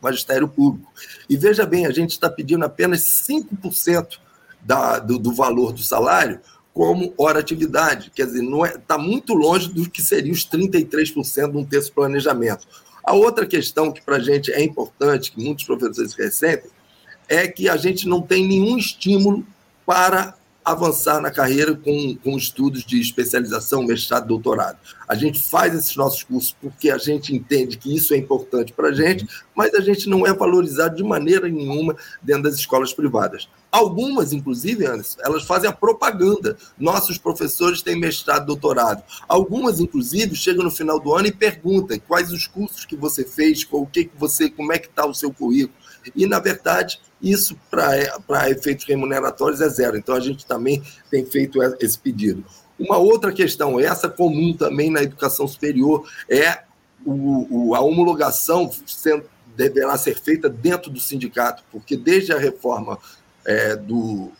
magistério 0.00 0.46
público. 0.46 0.88
E 1.28 1.36
veja 1.36 1.66
bem, 1.66 1.84
a 1.84 1.90
gente 1.90 2.12
está 2.12 2.30
pedindo 2.30 2.64
apenas 2.64 3.00
5% 3.28 4.20
da, 4.60 5.00
do, 5.00 5.18
do 5.18 5.34
valor 5.34 5.72
do 5.72 5.82
salário 5.82 6.38
como 6.72 7.12
hora 7.18 7.40
atividade. 7.40 8.12
Quer 8.14 8.26
dizer, 8.26 8.44
está 8.44 8.66
é, 8.68 8.78
tá 8.78 8.98
muito 8.98 9.34
longe 9.34 9.68
do 9.68 9.90
que 9.90 10.00
seria 10.00 10.32
os 10.32 10.46
33% 10.46 11.50
de 11.50 11.58
um 11.58 11.64
terço 11.64 11.92
planejamento. 11.92 12.68
A 13.02 13.14
outra 13.14 13.44
questão 13.44 13.90
que 13.90 14.00
para 14.00 14.18
a 14.18 14.20
gente 14.20 14.52
é 14.52 14.62
importante, 14.62 15.32
que 15.32 15.42
muitos 15.42 15.64
professores 15.64 16.14
ressentem, 16.14 16.70
é 17.28 17.48
que 17.48 17.68
a 17.68 17.76
gente 17.76 18.06
não 18.06 18.22
tem 18.22 18.46
nenhum 18.46 18.78
estímulo 18.78 19.44
para 19.88 20.34
avançar 20.62 21.18
na 21.18 21.30
carreira 21.30 21.74
com, 21.74 22.14
com 22.22 22.36
estudos 22.36 22.84
de 22.84 23.00
especialização, 23.00 23.82
mestrado, 23.84 24.26
doutorado. 24.26 24.76
A 25.08 25.14
gente 25.14 25.42
faz 25.42 25.74
esses 25.74 25.96
nossos 25.96 26.22
cursos 26.22 26.54
porque 26.60 26.90
a 26.90 26.98
gente 26.98 27.34
entende 27.34 27.78
que 27.78 27.96
isso 27.96 28.12
é 28.12 28.18
importante 28.18 28.74
para 28.74 28.88
a 28.88 28.92
gente, 28.92 29.26
mas 29.56 29.72
a 29.72 29.80
gente 29.80 30.06
não 30.06 30.26
é 30.26 30.34
valorizado 30.34 30.94
de 30.94 31.02
maneira 31.02 31.48
nenhuma 31.48 31.96
dentro 32.22 32.42
das 32.42 32.56
escolas 32.56 32.92
privadas. 32.92 33.48
Algumas, 33.72 34.34
inclusive, 34.34 34.84
Anderson, 34.84 35.18
elas 35.22 35.44
fazem 35.44 35.70
a 35.70 35.72
propaganda. 35.72 36.58
Nossos 36.78 37.16
professores 37.16 37.80
têm 37.80 37.98
mestrado, 37.98 38.44
doutorado. 38.44 39.02
Algumas, 39.26 39.80
inclusive, 39.80 40.36
chegam 40.36 40.64
no 40.64 40.70
final 40.70 41.00
do 41.00 41.14
ano 41.14 41.28
e 41.28 41.32
perguntam 41.32 41.98
quais 42.06 42.30
os 42.30 42.46
cursos 42.46 42.84
que 42.84 42.94
você 42.94 43.24
fez, 43.24 43.66
o 43.70 43.86
que, 43.86 44.04
que 44.04 44.18
você, 44.18 44.50
como 44.50 44.70
é 44.70 44.78
que 44.78 44.88
está 44.88 45.06
o 45.06 45.14
seu 45.14 45.32
currículo. 45.32 45.72
E, 46.14 46.26
na 46.26 46.38
verdade, 46.38 47.00
isso 47.20 47.58
para 47.70 48.50
efeitos 48.50 48.84
remuneratórios 48.86 49.60
é 49.60 49.68
zero. 49.68 49.96
Então, 49.96 50.14
a 50.14 50.20
gente 50.20 50.46
também 50.46 50.82
tem 51.10 51.24
feito 51.24 51.60
esse 51.80 51.98
pedido. 51.98 52.44
Uma 52.78 52.96
outra 52.96 53.32
questão, 53.32 53.80
essa 53.80 54.08
comum 54.08 54.54
também 54.56 54.90
na 54.90 55.02
educação 55.02 55.48
superior, 55.48 56.08
é 56.28 56.62
o, 57.04 57.70
o, 57.70 57.74
a 57.74 57.80
homologação 57.80 58.70
sendo, 58.86 59.24
deverá 59.56 59.96
ser 59.98 60.20
feita 60.20 60.48
dentro 60.48 60.90
do 60.90 61.00
sindicato, 61.00 61.64
porque 61.72 61.96
desde 61.96 62.32
a 62.32 62.38
reforma 62.38 62.98
é, 63.44 63.74
do, 63.74 64.30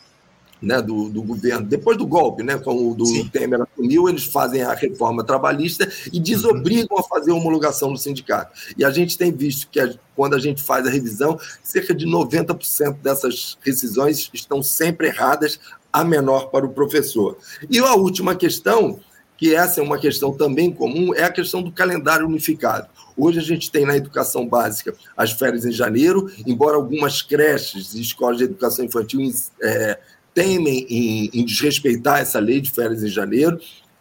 né, 0.60 0.82
do, 0.82 1.08
do, 1.08 1.22
governo, 1.22 1.66
depois 1.66 1.96
do 1.96 2.06
golpe, 2.06 2.42
né, 2.42 2.58
como 2.58 2.90
o 2.90 2.94
do 2.94 3.06
Sim. 3.06 3.28
Temer 3.28 3.62
assumiu, 3.62 4.08
eles 4.08 4.24
fazem 4.24 4.62
a 4.62 4.74
reforma 4.74 5.24
trabalhista 5.24 5.88
e 6.12 6.18
desobrigam 6.18 6.96
uhum. 6.96 6.98
a 6.98 7.02
fazer 7.02 7.30
a 7.30 7.34
homologação 7.34 7.90
no 7.90 7.96
sindicato. 7.96 8.52
E 8.76 8.84
a 8.84 8.90
gente 8.90 9.16
tem 9.16 9.32
visto 9.32 9.68
que 9.70 9.80
a, 9.80 9.92
quando 10.16 10.34
a 10.34 10.38
gente 10.38 10.62
faz 10.62 10.86
a 10.86 10.90
revisão, 10.90 11.38
cerca 11.62 11.94
de 11.94 12.06
90% 12.06 12.96
dessas 13.02 13.56
rescisões 13.64 14.30
estão 14.32 14.62
sempre 14.62 15.08
erradas, 15.08 15.60
a 15.92 16.04
menor 16.04 16.50
para 16.50 16.66
o 16.66 16.70
professor. 16.70 17.38
E 17.70 17.78
a 17.78 17.94
última 17.94 18.34
questão, 18.34 19.00
que 19.36 19.54
essa 19.54 19.80
é 19.80 19.82
uma 19.82 19.98
questão 19.98 20.32
também 20.32 20.70
comum, 20.70 21.14
é 21.14 21.24
a 21.24 21.32
questão 21.32 21.62
do 21.62 21.72
calendário 21.72 22.26
unificado. 22.26 22.88
Hoje 23.16 23.40
a 23.40 23.42
gente 23.42 23.70
tem 23.70 23.84
na 23.84 23.96
educação 23.96 24.46
básica 24.46 24.94
as 25.16 25.32
férias 25.32 25.64
em 25.64 25.72
janeiro, 25.72 26.30
embora 26.46 26.76
algumas 26.76 27.20
creches 27.20 27.94
e 27.94 28.00
escolas 28.00 28.38
de 28.38 28.44
educação 28.44 28.84
infantil 28.84 29.20
é, 29.60 29.98
temem 30.38 30.86
em, 30.88 31.30
em 31.34 31.44
desrespeitar 31.44 32.20
essa 32.20 32.38
lei 32.38 32.60
de 32.60 32.70
férias 32.70 33.02
em 33.02 33.08
janeiro, 33.08 33.58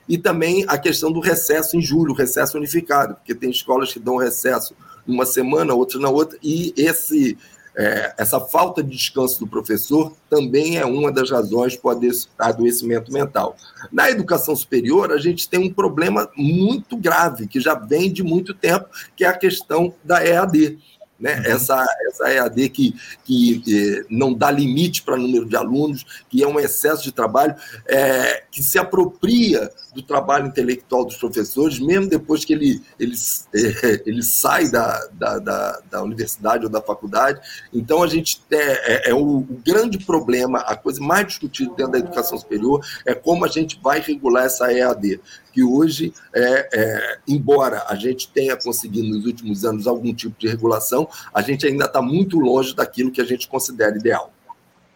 e 0.07 0.19
também 0.19 0.63
a 0.67 0.77
questão 0.77 1.11
do 1.11 1.19
recesso 1.19 1.75
em 1.75 1.81
julho, 1.81 2.13
recesso 2.13 2.57
unificado, 2.57 3.15
porque 3.15 3.33
tem 3.33 3.49
escolas 3.49 3.91
que 3.91 3.99
dão 3.99 4.17
recesso 4.17 4.75
numa 5.05 5.25
semana, 5.25 5.73
outras 5.73 5.99
na 5.99 6.09
outra, 6.11 6.37
e 6.43 6.75
esse, 6.77 7.35
é, 7.75 8.13
essa 8.19 8.39
falta 8.39 8.83
de 8.83 8.95
descanso 8.95 9.39
do 9.39 9.47
professor 9.47 10.13
também 10.29 10.77
é 10.77 10.85
uma 10.85 11.11
das 11.11 11.31
razões 11.31 11.75
para 11.75 11.97
o 11.97 12.01
adoecimento 12.37 13.11
mental. 13.11 13.57
Na 13.91 14.07
educação 14.11 14.55
superior, 14.55 15.11
a 15.11 15.17
gente 15.17 15.49
tem 15.49 15.59
um 15.59 15.73
problema 15.73 16.29
muito 16.37 16.95
grave, 16.95 17.47
que 17.47 17.59
já 17.59 17.73
vem 17.73 18.13
de 18.13 18.21
muito 18.21 18.53
tempo, 18.53 18.85
que 19.15 19.25
é 19.25 19.27
a 19.27 19.35
questão 19.35 19.91
da 20.03 20.23
EAD 20.23 20.77
né? 21.19 21.37
Uhum. 21.37 21.45
Essa, 21.45 21.85
essa 22.07 22.31
EAD 22.31 22.69
que, 22.69 22.95
que 23.23 24.05
não 24.09 24.33
dá 24.33 24.51
limite 24.51 25.01
para 25.01 25.17
número 25.17 25.45
de 25.45 25.55
alunos, 25.55 26.05
que 26.29 26.43
é 26.43 26.47
um 26.47 26.59
excesso 26.59 27.03
de 27.03 27.11
trabalho, 27.11 27.55
é, 27.87 28.43
que 28.51 28.61
se 28.61 28.77
apropria 28.77 29.69
do 29.93 30.03
trabalho 30.03 30.47
intelectual 30.47 31.05
dos 31.05 31.17
professores, 31.17 31.79
mesmo 31.79 32.07
depois 32.07 32.45
que 32.45 32.53
ele, 32.53 32.81
ele, 32.99 33.15
é, 33.55 34.03
ele 34.05 34.21
sai 34.21 34.69
da, 34.69 35.07
da, 35.13 35.39
da, 35.39 35.81
da, 35.89 36.03
universidade 36.03 36.65
ou 36.65 36.69
da 36.69 36.81
faculdade. 36.81 37.39
Então, 37.73 38.03
a 38.03 38.07
gente 38.07 38.39
é, 38.51 39.09
é, 39.09 39.09
é 39.09 39.13
o, 39.13 39.39
o, 39.39 39.61
grande 39.65 39.97
problema, 39.97 40.59
a 40.59 40.75
coisa 40.75 41.01
mais 41.01 41.25
discutida 41.25 41.73
dentro 41.75 41.93
da 41.93 41.97
educação 41.97 42.37
superior 42.37 42.85
é 43.05 43.15
como 43.15 43.43
a 43.43 43.47
gente 43.47 43.79
vai 43.81 43.99
regular 43.99 44.45
essa 44.45 44.71
EAD, 44.71 45.19
que 45.57 45.63
hoje, 45.63 46.13
é, 46.35 46.69
é, 46.71 47.19
embora 47.27 47.83
a 47.89 47.95
gente 47.95 48.29
tenha 48.31 48.55
conseguido 48.55 49.07
nos 49.07 49.25
últimos 49.25 49.65
anos 49.65 49.87
algum 49.87 50.13
tipo 50.13 50.35
de 50.37 50.47
regulação, 50.47 51.09
a 51.33 51.41
gente 51.41 51.65
ainda 51.65 51.85
está 51.85 51.99
muito 51.99 52.37
longe 52.37 52.75
daquilo 52.75 53.09
que 53.09 53.19
a 53.19 53.25
gente 53.25 53.47
considera 53.47 53.97
ideal. 53.97 54.31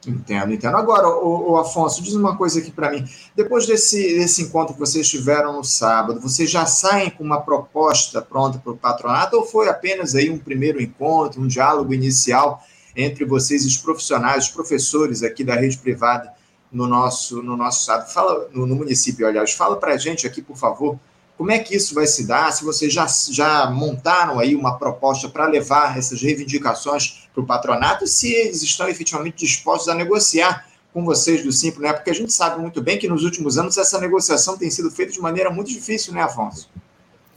Entendo, 0.06 0.53
entendo. 0.53 0.77
Agora, 0.77 1.08
o, 1.08 1.58
Afonso, 1.58 2.03
diz 2.03 2.13
uma 2.13 2.38
coisa 2.38 2.60
aqui 2.60 2.70
para 2.70 2.91
mim. 2.91 3.03
Depois 3.36 3.65
desse, 3.65 4.20
desse 4.20 4.44
encontro 4.44 4.75
que 4.75 4.80
vocês 4.80 5.10
tiveram 5.10 5.53
no 5.53 5.63
sábado, 5.63 6.22
vocês 6.22 6.48
já 6.51 6.68
saem 6.68 7.10
com 7.10 7.24
uma 7.24 7.41
proposta 7.41 8.22
pronta 8.22 8.60
para 8.60 8.74
o 8.74 8.77
patronato 8.77 9.38
ou 9.38 9.44
foi 9.44 9.68
apenas 9.68 10.13
aí 10.13 10.30
um 10.30 10.38
primeiro 10.38 10.80
encontro, 10.80 11.41
um 11.41 11.48
diálogo 11.48 11.91
inicial 11.91 12.63
entre 12.96 13.25
vocês 13.25 13.65
os 13.65 13.77
profissionais, 13.77 14.46
os 14.46 14.51
professores 14.51 15.24
aqui 15.24 15.44
da 15.44 15.56
rede 15.56 15.80
privada 15.80 16.32
no 16.72 16.88
nosso, 16.88 17.42
no 17.42 17.58
nosso 17.58 17.82
estado? 17.82 18.12
Fala, 18.12 18.48
no, 18.54 18.66
no 18.66 18.75
município, 18.75 19.28
aliás, 19.28 19.54
fala 19.54 19.75
para 19.75 19.94
a 19.94 19.98
gente 19.98 20.25
aqui, 20.25 20.42
por 20.42 20.58
favor, 20.58 20.98
como 21.38 21.51
é 21.51 21.60
que 21.60 21.75
isso 21.75 21.96
vai 21.96 22.06
se 22.06 22.28
dar? 22.28 22.51
Se 22.51 22.63
vocês 22.63 22.94
já, 22.94 23.08
já 23.32 23.70
montaram 23.70 24.40
aí 24.40 24.56
uma 24.56 24.78
proposta 24.78 25.28
para 25.28 25.48
levar 25.48 25.98
essas 25.98 26.22
reivindicações 26.22 27.28
para 27.34 27.42
o 27.42 27.46
patronato, 27.46 28.06
se 28.06 28.32
eles 28.32 28.62
estão 28.62 28.88
efetivamente 28.88 29.38
dispostos 29.38 29.90
a 29.90 29.96
negociar 29.96 30.68
com 30.94 31.04
vocês 31.04 31.44
do 31.44 31.51
Simples, 31.51 31.82
né? 31.82 31.94
Porque 31.94 32.10
a 32.10 32.13
gente 32.13 32.32
sabe 32.32 32.62
muito 32.62 32.82
bem 32.82 33.00
que 33.00 33.08
nos 33.08 33.24
últimos 33.24 33.58
anos 33.58 33.78
essa 33.78 34.00
negociação 34.00 34.58
tem 34.58 34.70
sido 34.70 34.92
feita 34.92 35.12
de 35.12 35.20
maneira 35.20 35.50
muito 35.50 35.70
difícil, 35.70 36.13
né, 36.13 36.22
Afonso? 36.22 36.70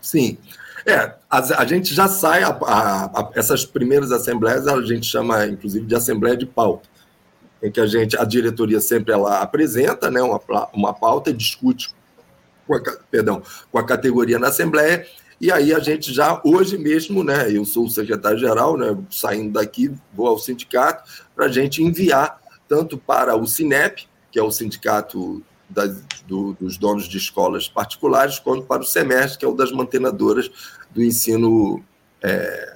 Sim. 0.02 0.36
É, 0.84 1.14
a, 1.30 1.38
a 1.38 1.64
gente 1.64 1.94
já 1.94 2.08
sai, 2.08 2.42
a, 2.42 2.50
a, 2.50 3.30
essas 3.34 3.64
primeiras 3.64 4.12
assembleias, 4.12 4.66
a 4.66 4.80
gente 4.82 5.06
chama, 5.06 5.46
inclusive, 5.46 5.86
de 5.86 5.94
assembleia 5.94 6.36
de 6.36 6.44
pauta, 6.44 6.88
em 7.64 7.70
que 7.70 7.80
a 7.80 7.86
gente, 7.86 8.14
a 8.16 8.24
diretoria 8.24 8.78
sempre 8.78 9.14
ela 9.14 9.40
apresenta 9.40 10.10
né, 10.10 10.20
uma, 10.20 10.38
uma 10.74 10.92
pauta 10.92 11.30
e 11.30 11.32
discute 11.32 11.94
com 12.66 12.74
a, 12.74 12.80
perdão, 13.10 13.42
com 13.72 13.78
a 13.78 13.84
categoria 13.84 14.38
na 14.38 14.48
Assembleia, 14.48 15.06
e 15.40 15.50
aí 15.50 15.74
a 15.74 15.78
gente 15.78 16.12
já, 16.12 16.40
hoje 16.44 16.76
mesmo, 16.76 17.24
né, 17.24 17.50
eu 17.50 17.64
sou 17.64 17.86
o 17.86 17.90
secretário-geral, 17.90 18.76
né, 18.76 18.96
saindo 19.10 19.54
daqui, 19.54 19.90
vou 20.12 20.28
ao 20.28 20.38
sindicato, 20.38 21.10
para 21.34 21.46
a 21.46 21.48
gente 21.48 21.82
enviar 21.82 22.38
tanto 22.68 22.98
para 22.98 23.34
o 23.34 23.46
SINEP, 23.46 24.06
que 24.30 24.38
é 24.38 24.42
o 24.42 24.50
sindicato 24.50 25.42
das, 25.68 25.96
do, 26.26 26.52
dos 26.54 26.76
donos 26.76 27.08
de 27.08 27.16
escolas 27.16 27.66
particulares, 27.66 28.38
quanto 28.38 28.66
para 28.66 28.82
o 28.82 28.86
SEMEStre, 28.86 29.38
que 29.38 29.44
é 29.44 29.48
o 29.48 29.54
das 29.54 29.72
mantenadoras 29.72 30.50
do 30.90 31.02
ensino 31.02 31.82
é, 32.22 32.73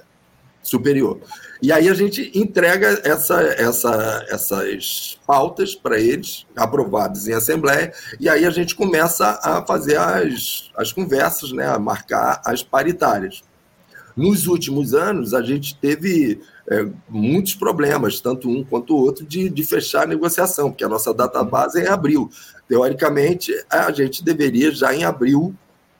superior. 0.61 1.19
E 1.61 1.71
aí 1.71 1.89
a 1.89 1.93
gente 1.93 2.31
entrega 2.33 3.01
essa, 3.03 3.41
essa, 3.41 4.25
essas 4.29 5.19
pautas 5.25 5.75
para 5.75 5.99
eles, 5.99 6.45
aprovadas 6.55 7.27
em 7.27 7.33
assembleia, 7.33 7.93
e 8.19 8.29
aí 8.29 8.45
a 8.45 8.49
gente 8.49 8.75
começa 8.75 9.39
a 9.43 9.65
fazer 9.65 9.97
as, 9.97 10.69
as 10.75 10.93
conversas, 10.93 11.51
né, 11.51 11.67
a 11.67 11.79
marcar 11.79 12.41
as 12.45 12.63
paritárias. 12.63 13.43
Nos 14.15 14.47
últimos 14.47 14.93
anos, 14.93 15.33
a 15.33 15.41
gente 15.41 15.75
teve 15.77 16.41
é, 16.69 16.85
muitos 17.07 17.55
problemas, 17.55 18.19
tanto 18.19 18.49
um 18.49 18.63
quanto 18.63 18.93
o 18.93 18.97
outro, 18.97 19.25
de, 19.25 19.49
de 19.49 19.63
fechar 19.63 20.03
a 20.03 20.07
negociação, 20.07 20.69
porque 20.69 20.83
a 20.83 20.89
nossa 20.89 21.13
data 21.13 21.43
base 21.43 21.79
é 21.79 21.85
em 21.85 21.87
abril. 21.87 22.29
Teoricamente, 22.67 23.53
a 23.69 23.91
gente 23.91 24.23
deveria 24.23 24.71
já 24.71 24.93
em 24.93 25.03
abril 25.03 25.55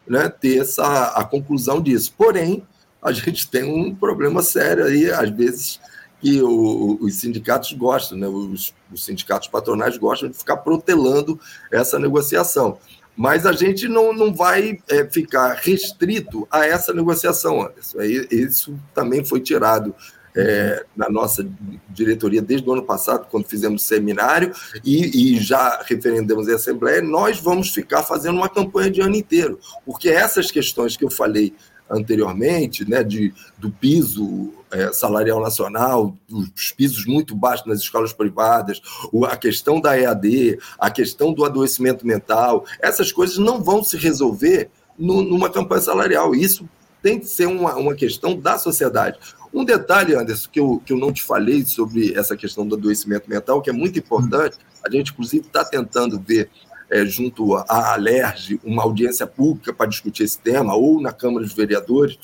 né, 0.07 0.29
ter 0.29 0.59
essa, 0.59 1.07
a 1.15 1.23
conclusão 1.23 1.81
disso. 1.81 2.13
Porém, 2.17 2.63
a 3.01 3.11
gente 3.11 3.49
tem 3.49 3.63
um 3.63 3.93
problema 3.93 4.41
sério 4.41 4.85
aí, 4.85 5.11
às 5.11 5.29
vezes, 5.29 5.79
que 6.21 6.41
o, 6.41 6.97
os 7.01 7.15
sindicatos 7.15 7.71
gostam, 7.73 8.17
né? 8.17 8.27
Os, 8.27 8.73
os, 8.91 9.05
sindicatos 9.05 9.47
patronais 9.47 9.97
gostam 9.97 10.29
de 10.29 10.37
ficar 10.37 10.57
protelando 10.57 11.39
essa 11.71 11.97
negociação. 11.97 12.77
Mas 13.15 13.45
a 13.45 13.51
gente 13.53 13.87
não, 13.87 14.13
não 14.13 14.33
vai 14.33 14.79
é, 14.89 15.05
ficar 15.05 15.53
restrito 15.53 16.47
a 16.51 16.65
essa 16.65 16.93
negociação, 16.93 17.61
Anderson. 17.61 18.01
Isso 18.31 18.77
também 18.93 19.23
foi 19.25 19.41
tirado 19.41 19.93
é, 20.35 20.85
na 20.95 21.09
nossa 21.09 21.45
diretoria 21.89 22.41
desde 22.41 22.67
o 22.69 22.73
ano 22.73 22.83
passado, 22.83 23.27
quando 23.29 23.47
fizemos 23.47 23.83
seminário, 23.83 24.53
e, 24.85 25.35
e, 25.35 25.39
já 25.39 25.81
referendamos 25.83 26.47
a 26.47 26.55
Assembleia, 26.55 27.01
nós 27.01 27.39
vamos 27.39 27.69
ficar 27.69 28.03
fazendo 28.03 28.37
uma 28.37 28.49
campanha 28.49 28.91
de 28.91 29.01
ano 29.01 29.15
inteiro, 29.15 29.59
porque 29.85 30.09
essas 30.09 30.51
questões 30.51 30.95
que 30.95 31.03
eu 31.03 31.09
falei 31.09 31.53
anteriormente, 31.89 32.87
né, 32.89 33.03
de, 33.03 33.33
do 33.57 33.71
piso 33.71 34.53
é, 34.71 34.91
salarial 34.93 35.41
nacional, 35.41 36.15
os 36.31 36.71
pisos 36.71 37.05
muito 37.05 37.35
baixos 37.35 37.65
nas 37.65 37.79
escolas 37.79 38.13
privadas, 38.13 38.81
a 39.27 39.35
questão 39.35 39.81
da 39.81 39.99
EAD, 39.99 40.59
a 40.77 40.91
questão 40.91 41.33
do 41.33 41.43
adoecimento 41.43 42.05
mental, 42.05 42.65
essas 42.79 43.11
coisas 43.11 43.37
não 43.37 43.63
vão 43.63 43.83
se 43.83 43.97
resolver 43.97 44.69
no, 44.97 45.21
numa 45.21 45.49
campanha 45.49 45.81
salarial. 45.81 46.35
Isso 46.35 46.67
tem 47.01 47.19
que 47.19 47.25
ser 47.25 47.47
uma, 47.47 47.75
uma 47.75 47.95
questão 47.95 48.37
da 48.37 48.57
sociedade. 48.57 49.17
Um 49.53 49.65
detalhe, 49.65 50.13
Anderson, 50.13 50.49
que 50.51 50.59
eu, 50.59 50.81
que 50.85 50.93
eu 50.93 50.97
não 50.97 51.11
te 51.11 51.23
falei 51.23 51.65
sobre 51.65 52.13
essa 52.13 52.37
questão 52.37 52.67
do 52.67 52.75
adoecimento 52.75 53.29
mental, 53.29 53.61
que 53.61 53.69
é 53.69 53.73
muito 53.73 53.97
importante, 53.97 54.57
a 54.85 54.89
gente, 54.89 55.11
inclusive, 55.11 55.47
está 55.47 55.65
tentando 55.65 56.19
ver, 56.19 56.49
é, 56.89 57.05
junto 57.05 57.55
à 57.55 57.93
Alerj, 57.93 58.59
uma 58.63 58.83
audiência 58.83 59.27
pública 59.27 59.73
para 59.73 59.89
discutir 59.89 60.23
esse 60.23 60.39
tema, 60.39 60.75
ou 60.75 60.99
na 61.01 61.11
Câmara 61.11 61.45
dos 61.45 61.53
Vereadores, 61.53 62.17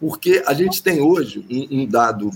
porque 0.00 0.42
a 0.46 0.54
gente 0.54 0.82
tem 0.82 1.00
hoje 1.00 1.44
um, 1.50 1.82
um 1.82 1.86
dado, 1.86 2.30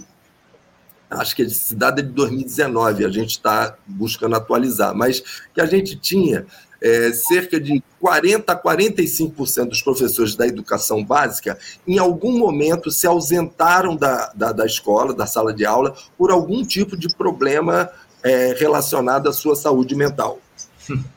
acho 1.10 1.36
que 1.36 1.42
esse 1.42 1.74
dado 1.74 2.00
é 2.00 2.02
de 2.02 2.10
2019, 2.10 3.04
a 3.04 3.10
gente 3.10 3.30
está 3.30 3.76
buscando 3.86 4.36
atualizar, 4.36 4.94
mas 4.94 5.22
que 5.54 5.60
a 5.60 5.66
gente 5.66 5.96
tinha 5.96 6.46
é, 6.80 7.12
cerca 7.12 7.60
de 7.60 7.82
40% 8.02 8.44
a 8.48 8.56
45% 8.56 9.68
dos 9.68 9.82
professores 9.82 10.36
da 10.36 10.46
educação 10.46 11.04
básica, 11.04 11.58
em 11.86 11.98
algum 11.98 12.38
momento, 12.38 12.90
se 12.90 13.06
ausentaram 13.06 13.96
da, 13.96 14.32
da, 14.34 14.52
da 14.52 14.66
escola, 14.66 15.12
da 15.12 15.26
sala 15.26 15.52
de 15.52 15.66
aula, 15.66 15.94
por 16.16 16.30
algum 16.30 16.64
tipo 16.64 16.96
de 16.96 17.08
problema 17.14 17.90
é, 18.22 18.54
relacionado 18.58 19.28
à 19.28 19.32
sua 19.32 19.56
saúde 19.56 19.94
mental. 19.94 20.40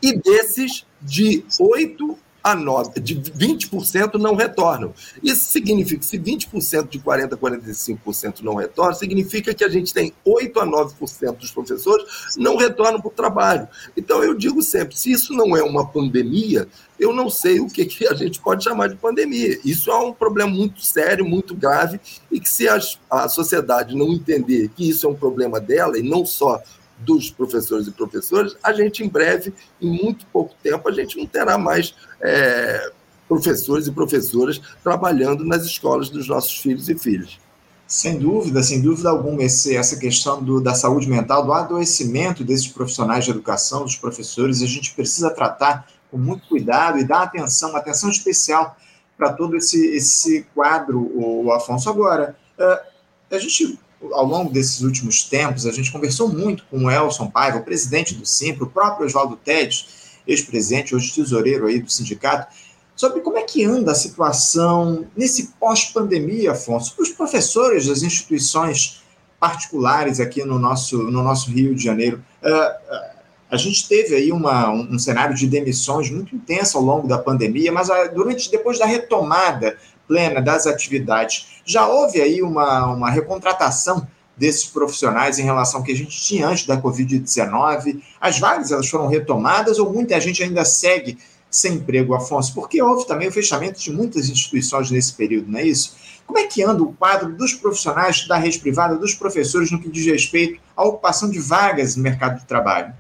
E 0.02 0.18
desses, 0.18 0.86
de 1.02 1.44
8 1.60 2.18
a 2.44 2.56
9, 2.56 3.00
de 3.00 3.16
20% 3.16 4.16
não 4.16 4.36
retornam. 4.36 4.94
Isso 5.22 5.52
significa 5.52 6.00
que 6.00 6.06
se 6.06 6.18
20% 6.18 6.90
de 6.90 7.00
40% 7.00 7.34
a 7.34 7.38
45% 7.38 8.42
não 8.42 8.56
retornam, 8.56 8.94
significa 8.94 9.54
que 9.54 9.64
a 9.64 9.70
gente 9.70 9.94
tem 9.94 10.12
8 10.26 10.60
a 10.60 10.66
9% 10.66 11.38
dos 11.38 11.52
professores 11.52 12.36
não 12.38 12.58
retornam 12.58 13.00
para 13.00 13.10
o 13.10 13.14
trabalho. 13.14 13.68
Então, 13.96 14.24
eu 14.24 14.34
digo 14.34 14.62
sempre, 14.62 14.98
se 14.98 15.12
isso 15.12 15.34
não 15.34 15.56
é 15.56 15.62
uma 15.62 15.86
pandemia, 15.86 16.68
eu 17.00 17.14
não 17.14 17.30
sei 17.30 17.60
o 17.60 17.68
que, 17.68 17.86
que 17.86 18.08
a 18.08 18.14
gente 18.14 18.40
pode 18.40 18.64
chamar 18.64 18.88
de 18.88 18.96
pandemia. 18.96 19.60
Isso 19.64 19.92
é 19.92 19.98
um 19.98 20.14
problema 20.14 20.50
muito 20.50 20.84
sério, 20.84 21.26
muito 21.26 21.56
grave, 21.56 22.00
e 22.32 22.40
que 22.40 22.50
se 22.50 22.68
a, 22.68 22.80
a 23.10 23.30
sociedade 23.30 23.96
não 23.96 24.12
entender 24.12 24.70
que 24.70 24.90
isso 24.90 25.06
é 25.06 25.10
um 25.10 25.16
problema 25.16 25.60
dela, 25.60 25.98
e 25.98 26.02
não 26.04 26.26
só 26.26 26.62
dos 27.02 27.30
professores 27.30 27.88
e 27.88 27.92
professoras, 27.92 28.56
a 28.64 28.74
gente 28.74 29.04
em 29.04 29.10
breve, 29.10 29.54
em 29.82 29.90
muito 29.90 30.26
pouco 30.28 30.54
tempo, 30.62 30.88
a 30.88 30.92
gente 30.92 31.18
não 31.18 31.26
terá 31.26 31.58
mais 31.58 31.96
é, 32.22 32.92
professores 33.28 33.88
e 33.88 33.92
professoras 33.92 34.62
trabalhando 34.84 35.46
nas 35.46 35.64
escolas 35.64 36.10
dos 36.10 36.28
nossos 36.28 36.58
filhos 36.58 36.90
e 36.90 36.98
filhas. 36.98 37.40
Sem 37.88 38.20
dúvida, 38.20 38.64
sem 38.64 38.82
dúvida 38.82 39.10
alguma, 39.10 39.44
esse, 39.44 39.76
essa 39.76 39.98
questão 39.98 40.42
do, 40.42 40.62
da 40.62 40.74
saúde 40.74 41.10
mental, 41.10 41.46
do 41.46 41.52
adoecimento 41.52 42.44
desses 42.44 42.68
profissionais 42.68 43.26
de 43.26 43.32
educação, 43.32 43.84
dos 43.84 43.96
professores, 43.96 44.62
a 44.62 44.66
gente 44.66 44.94
precisa 44.94 45.30
tratar 45.30 45.88
com 46.10 46.18
muito 46.18 46.48
cuidado 46.48 47.00
e 47.00 47.04
dar 47.04 47.24
atenção, 47.24 47.76
atenção 47.76 48.10
especial 48.10 48.78
para 49.18 49.34
todo 49.34 49.56
esse, 49.58 49.94
esse 49.96 50.44
quadro, 50.56 51.12
o 51.16 51.52
Afonso. 51.52 51.90
Agora, 51.90 52.36
uh, 52.58 53.36
a 53.36 53.38
gente 53.38 53.78
ao 54.12 54.26
longo 54.26 54.52
desses 54.52 54.82
últimos 54.82 55.24
tempos, 55.24 55.66
a 55.66 55.72
gente 55.72 55.92
conversou 55.92 56.28
muito 56.28 56.64
com 56.70 56.86
o 56.86 56.92
Elson 56.92 57.28
Paiva, 57.28 57.60
o 57.60 57.64
presidente 57.64 58.16
do 58.16 58.26
Simpro, 58.26 58.66
o 58.66 58.70
próprio 58.70 59.06
Oswaldo 59.06 59.36
Tedes, 59.36 60.02
ex-presidente, 60.28 60.96
hoje 60.96 61.14
tesoureiro 61.14 61.68
aí 61.68 61.80
do 61.80 61.92
sindicato, 61.92 62.54
sobre 62.96 63.22
como 63.22 63.38
é 63.38 63.44
que 63.44 63.64
anda 63.64 63.92
a 63.92 63.96
situação 63.96 65.06
nesse 65.16 65.54
pós-pandemia, 65.60 66.52
Afonso, 66.52 66.96
para 66.96 67.04
os 67.04 67.10
professores 67.10 67.88
das 67.88 68.04
instituições 68.04 69.02
particulares 69.40 70.20
aqui 70.20 70.44
no 70.44 70.60
nosso, 70.60 70.98
no 70.98 71.24
nosso 71.24 71.50
Rio 71.50 71.74
de 71.74 71.84
Janeiro. 71.84 72.24
Uh, 72.44 73.12
a 73.50 73.58
gente 73.58 73.88
teve 73.88 74.16
aí 74.16 74.32
uma, 74.32 74.70
um, 74.70 74.94
um, 74.94 75.00
cenário 75.00 75.36
de 75.36 75.48
demissões 75.48 76.10
muito 76.10 76.36
intenso 76.36 76.78
ao 76.78 76.84
longo 76.84 77.08
da 77.08 77.18
pandemia, 77.18 77.72
mas 77.72 77.90
a, 77.90 78.08
durante 78.08 78.52
depois 78.52 78.78
da 78.78 78.86
retomada 78.86 79.78
plena 80.12 80.42
das 80.42 80.68
atividades. 80.68 81.62
Já 81.64 81.88
houve 81.88 82.20
aí 82.20 82.42
uma, 82.42 82.88
uma 82.88 83.10
recontratação 83.10 84.06
desses 84.36 84.66
profissionais 84.66 85.40
em 85.40 85.44
relação 85.44 85.80
ao 85.80 85.86
que 85.86 85.94
a 85.94 85.96
gente 85.96 86.22
tinha 86.22 86.50
antes 86.50 86.66
da 86.66 86.82
Covid-19? 86.82 88.02
As 88.20 88.38
vagas 88.38 88.74
elas 88.74 88.90
foram 88.90 89.08
retomadas 89.08 89.80
ou 89.80 89.94
muita 89.94 90.20
gente 90.20 90.44
ainda 90.44 90.66
segue 90.66 91.18
sem 91.50 91.76
emprego, 91.76 92.14
Afonso? 92.14 92.54
Porque 92.54 92.82
houve 92.82 93.08
também 93.08 93.30
o 93.30 93.32
fechamento 93.32 93.80
de 93.80 93.90
muitas 93.90 94.28
instituições 94.28 94.92
nesse 94.92 95.14
período, 95.14 95.50
não 95.50 95.60
é 95.60 95.66
isso? 95.66 95.96
Como 96.28 96.38
é 96.38 96.46
que 96.46 96.62
anda 96.62 96.84
o 96.84 96.92
quadro 96.92 97.34
dos 97.34 97.54
profissionais 97.54 98.28
da 98.28 98.36
rede 98.36 98.60
privada, 98.60 98.98
dos 98.98 99.14
professores, 99.14 99.72
no 99.72 99.80
que 99.80 99.90
diz 99.90 100.06
respeito 100.06 100.60
à 100.76 100.84
ocupação 100.84 101.30
de 101.30 101.40
vagas 101.40 101.96
no 101.96 102.04
mercado 102.04 102.38
de 102.38 102.46
trabalho? 102.46 102.94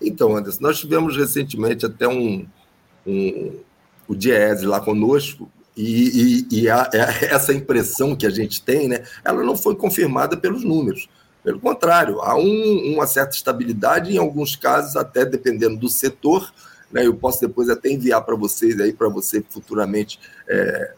Então, 0.00 0.36
Anderson, 0.36 0.60
nós 0.60 0.78
tivemos 0.78 1.16
recentemente 1.16 1.84
até 1.84 2.06
um, 2.06 2.46
um 3.04 3.58
o 4.06 4.14
Diese 4.14 4.66
lá 4.66 4.80
conosco, 4.80 5.50
e, 5.76 6.46
e, 6.50 6.62
e 6.62 6.70
a, 6.70 6.88
essa 7.22 7.52
impressão 7.52 8.14
que 8.14 8.26
a 8.26 8.30
gente 8.30 8.62
tem, 8.62 8.88
né, 8.88 9.04
ela 9.24 9.42
não 9.42 9.56
foi 9.56 9.74
confirmada 9.74 10.36
pelos 10.36 10.64
números. 10.64 11.08
Pelo 11.42 11.58
contrário, 11.58 12.20
há 12.20 12.36
um, 12.36 12.94
uma 12.94 13.06
certa 13.06 13.34
estabilidade, 13.34 14.14
em 14.14 14.18
alguns 14.18 14.54
casos, 14.54 14.94
até 14.96 15.24
dependendo 15.24 15.76
do 15.76 15.88
setor. 15.88 16.52
Né, 16.90 17.06
eu 17.06 17.14
posso 17.14 17.40
depois 17.40 17.68
até 17.68 17.90
enviar 17.90 18.22
para 18.22 18.36
vocês 18.36 18.80
aí, 18.80 18.92
para 18.92 19.08
você 19.08 19.42
futuramente 19.48 20.20
é, 20.48 20.94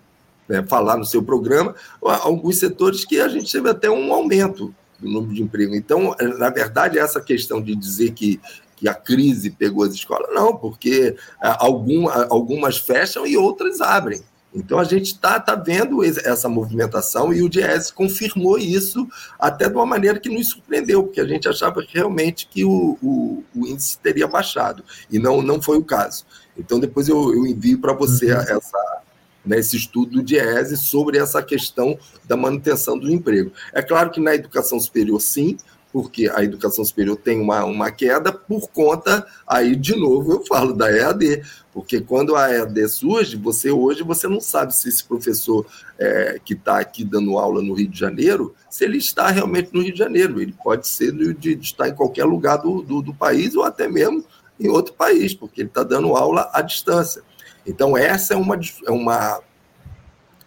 né, 0.48 0.64
falar 0.68 0.96
no 0.96 1.04
seu 1.04 1.22
programa, 1.22 1.74
alguns 2.02 2.58
setores 2.58 3.04
que 3.04 3.20
a 3.20 3.28
gente 3.28 3.50
teve 3.50 3.70
até 3.70 3.90
um 3.90 4.12
aumento 4.12 4.74
do 4.98 5.08
número 5.08 5.34
de 5.34 5.42
emprego. 5.42 5.74
Então, 5.74 6.14
na 6.38 6.50
verdade, 6.50 6.98
essa 6.98 7.20
questão 7.20 7.62
de 7.62 7.74
dizer 7.74 8.12
que, 8.12 8.40
que 8.76 8.88
a 8.88 8.94
crise 8.94 9.50
pegou 9.50 9.84
as 9.84 9.94
escolas, 9.94 10.28
não, 10.34 10.56
porque 10.56 11.16
é, 11.42 11.56
algum, 11.58 12.08
algumas 12.08 12.76
fecham 12.76 13.26
e 13.26 13.36
outras 13.36 13.80
abrem. 13.80 14.20
Então 14.54 14.78
a 14.78 14.84
gente 14.84 15.06
está 15.06 15.40
tá 15.40 15.56
vendo 15.56 16.04
essa 16.04 16.48
movimentação 16.48 17.32
e 17.32 17.42
o 17.42 17.48
Diese 17.48 17.92
confirmou 17.92 18.56
isso 18.56 19.08
até 19.38 19.68
de 19.68 19.74
uma 19.74 19.84
maneira 19.84 20.20
que 20.20 20.28
nos 20.28 20.50
surpreendeu, 20.50 21.02
porque 21.02 21.20
a 21.20 21.26
gente 21.26 21.48
achava 21.48 21.84
realmente 21.88 22.46
que 22.46 22.64
o, 22.64 22.96
o, 23.02 23.44
o 23.54 23.66
índice 23.66 23.98
teria 23.98 24.28
baixado 24.28 24.84
e 25.10 25.18
não, 25.18 25.42
não 25.42 25.60
foi 25.60 25.76
o 25.76 25.84
caso. 25.84 26.24
Então 26.56 26.78
depois 26.78 27.08
eu, 27.08 27.34
eu 27.34 27.46
envio 27.46 27.80
para 27.80 27.92
você 27.92 28.32
uhum. 28.32 28.40
essa, 28.40 29.02
né, 29.44 29.58
esse 29.58 29.76
estudo 29.76 30.12
do 30.12 30.22
Diese 30.22 30.76
sobre 30.76 31.18
essa 31.18 31.42
questão 31.42 31.98
da 32.24 32.36
manutenção 32.36 32.96
do 32.96 33.10
emprego. 33.10 33.50
É 33.72 33.82
claro 33.82 34.10
que 34.10 34.20
na 34.20 34.34
educação 34.36 34.78
superior, 34.78 35.20
sim, 35.20 35.56
porque 35.94 36.28
a 36.28 36.42
educação 36.42 36.84
superior 36.84 37.16
tem 37.16 37.40
uma, 37.40 37.64
uma 37.64 37.88
queda 37.88 38.32
por 38.32 38.68
conta, 38.70 39.24
aí 39.46 39.76
de 39.76 39.94
novo 39.94 40.32
eu 40.32 40.44
falo 40.44 40.72
da 40.72 40.90
EAD, 40.90 41.44
porque 41.72 42.00
quando 42.00 42.34
a 42.34 42.52
EAD 42.52 42.88
surge, 42.88 43.36
você 43.36 43.70
hoje 43.70 44.02
você 44.02 44.26
não 44.26 44.40
sabe 44.40 44.74
se 44.74 44.88
esse 44.88 45.04
professor 45.04 45.64
é, 45.96 46.40
que 46.44 46.54
está 46.54 46.80
aqui 46.80 47.04
dando 47.04 47.38
aula 47.38 47.62
no 47.62 47.74
Rio 47.74 47.86
de 47.86 47.96
Janeiro, 47.96 48.56
se 48.68 48.84
ele 48.84 48.98
está 48.98 49.28
realmente 49.30 49.70
no 49.72 49.82
Rio 49.82 49.92
de 49.92 49.98
Janeiro, 50.00 50.42
ele 50.42 50.52
pode 50.64 50.88
ser 50.88 51.12
de, 51.12 51.32
de 51.32 51.52
estar 51.60 51.88
em 51.88 51.94
qualquer 51.94 52.24
lugar 52.24 52.56
do, 52.56 52.82
do, 52.82 53.00
do 53.00 53.14
país 53.14 53.54
ou 53.54 53.62
até 53.62 53.88
mesmo 53.88 54.24
em 54.58 54.68
outro 54.68 54.94
país, 54.94 55.32
porque 55.32 55.60
ele 55.60 55.68
está 55.68 55.84
dando 55.84 56.16
aula 56.16 56.50
à 56.52 56.60
distância. 56.60 57.22
Então, 57.64 57.96
essa 57.96 58.34
é 58.34 58.36
uma, 58.36 58.58
é 58.84 58.90
uma 58.90 59.40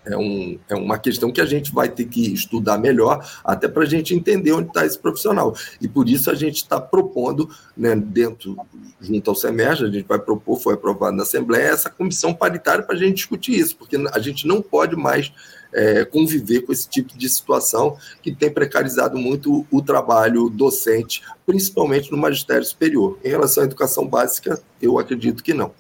é, 0.10 0.18
um, 0.18 0.60
é 0.70 0.76
uma 0.76 0.98
questão 0.98 1.32
que 1.32 1.42
a 1.42 1.46
gente 1.46 1.74
vai 1.74 1.90
ter 1.90 2.06
que 2.06 2.34
estudar 2.34 2.78
melhor, 2.78 3.28
até 3.44 3.68
para 3.68 3.84
a 3.84 3.86
gente 3.86 4.16
entender 4.16 4.52
onde 4.54 4.70
está 4.70 4.86
esse 4.86 4.98
profissional. 4.98 5.56
E 5.82 5.88
por 5.88 6.08
isso 6.10 6.32
a 6.32 6.36
gente 6.36 6.58
está 6.58 6.80
propondo, 6.80 7.50
né, 7.76 7.96
dentro, 7.96 8.58
junto 9.02 9.30
ao 9.30 9.36
SEMERG, 9.36 9.84
a 9.84 9.90
gente 9.90 10.08
vai 10.08 10.20
propor, 10.20 10.60
foi 10.60 10.74
aprovado 10.74 11.16
na 11.16 11.24
Assembleia, 11.24 11.70
essa 11.70 11.90
comissão 11.90 12.34
paritária 12.34 12.84
para 12.84 12.96
a 12.96 12.98
gente 12.98 13.16
discutir 13.16 13.54
isso, 13.60 13.76
porque 13.76 13.96
a 13.96 14.20
gente 14.20 14.48
não 14.48 14.62
pode 14.62 14.96
mais 14.96 15.32
é, 15.74 16.06
conviver 16.06 16.62
com 16.62 16.72
esse 16.72 16.88
tipo 16.88 17.18
de 17.18 17.30
situação 17.30 17.98
que 18.22 18.34
tem 18.34 18.50
precarizado 18.50 19.18
muito 19.18 19.66
o 19.70 19.82
trabalho 19.82 20.50
docente, 20.50 21.22
principalmente 21.46 22.12
no 22.12 22.18
magistério 22.18 22.64
superior. 22.64 23.20
Em 23.24 23.30
relação 23.30 23.64
à 23.64 23.66
educação 23.66 24.08
básica, 24.08 24.62
eu 24.82 24.98
acredito 24.98 25.44
que 25.44 25.54
não. 25.54 25.72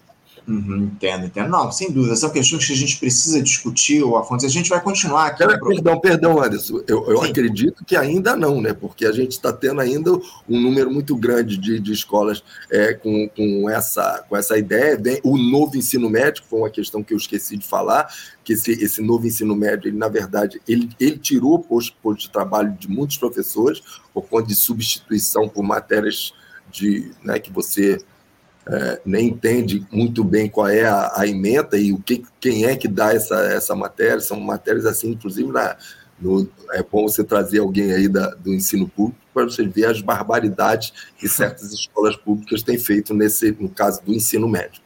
Uhum, 0.47 0.89
entendo, 0.93 1.25
entendo. 1.25 1.49
Não, 1.49 1.69
sem 1.73 1.91
dúvida, 1.91 2.15
são 2.15 2.29
questões 2.29 2.65
que 2.65 2.71
a 2.71 2.75
gente 2.75 2.97
precisa 2.97 3.43
discutir, 3.43 4.01
o 4.01 4.15
Afonso. 4.15 4.45
A 4.45 4.49
gente 4.49 4.69
vai 4.69 4.81
continuar 4.81 5.27
aqui. 5.27 5.39
Pera, 5.39 5.59
perdão, 5.59 5.99
perdão, 5.99 6.41
Anderson. 6.41 6.81
Eu, 6.87 7.05
eu 7.09 7.21
acredito 7.21 7.83
que 7.83 7.97
ainda 7.97 8.33
não, 8.33 8.61
né? 8.61 8.71
Porque 8.71 9.05
a 9.05 9.11
gente 9.11 9.31
está 9.31 9.51
tendo 9.51 9.81
ainda 9.81 10.13
um 10.47 10.61
número 10.61 10.89
muito 10.89 11.17
grande 11.17 11.57
de, 11.57 11.81
de 11.81 11.91
escolas 11.91 12.41
é, 12.71 12.93
com, 12.93 13.27
com, 13.35 13.69
essa, 13.69 14.23
com 14.29 14.37
essa 14.37 14.57
ideia. 14.57 14.97
O 15.21 15.37
novo 15.37 15.75
ensino 15.75 16.09
médio, 16.09 16.41
foi 16.49 16.59
uma 16.59 16.69
questão 16.69 17.03
que 17.03 17.13
eu 17.13 17.17
esqueci 17.17 17.57
de 17.57 17.67
falar, 17.67 18.09
que 18.41 18.53
esse, 18.53 18.71
esse 18.71 19.01
novo 19.01 19.27
ensino 19.27 19.53
médio, 19.53 19.89
ele, 19.89 19.97
na 19.97 20.07
verdade, 20.07 20.61
ele, 20.65 20.89
ele 20.97 21.17
tirou 21.17 21.55
o 21.55 21.59
posto, 21.59 21.93
posto 22.01 22.21
de 22.21 22.29
trabalho 22.29 22.71
de 22.79 22.87
muitos 22.87 23.17
professores 23.17 23.81
por 24.13 24.23
conta 24.23 24.47
de 24.47 24.55
substituição 24.55 25.49
por 25.49 25.61
matérias 25.61 26.33
de, 26.71 27.11
né, 27.21 27.37
que 27.37 27.51
você 27.51 27.99
é, 28.69 29.01
nem 29.05 29.27
entende 29.27 29.85
muito 29.91 30.23
bem 30.23 30.49
qual 30.49 30.67
é 30.67 30.85
a, 30.85 31.13
a 31.15 31.27
emenda 31.27 31.77
e 31.77 31.93
o 31.93 31.99
que, 31.99 32.23
quem 32.39 32.65
é 32.65 32.75
que 32.75 32.87
dá 32.87 33.13
essa, 33.13 33.35
essa 33.35 33.75
matéria. 33.75 34.19
São 34.19 34.39
matérias 34.39 34.85
assim, 34.85 35.11
inclusive, 35.11 35.51
na, 35.51 35.77
no, 36.19 36.49
é 36.73 36.83
bom 36.83 37.07
você 37.07 37.23
trazer 37.23 37.59
alguém 37.59 37.91
aí 37.93 38.07
da, 38.07 38.29
do 38.35 38.53
ensino 38.53 38.87
público 38.87 39.19
para 39.33 39.45
você 39.45 39.65
ver 39.65 39.85
as 39.85 40.01
barbaridades 40.01 40.91
que 41.17 41.29
certas 41.29 41.71
escolas 41.71 42.15
públicas 42.15 42.63
têm 42.63 42.77
feito 42.77 43.13
nesse, 43.13 43.55
no 43.59 43.69
caso 43.69 44.01
do 44.03 44.13
ensino 44.13 44.47
médio. 44.47 44.81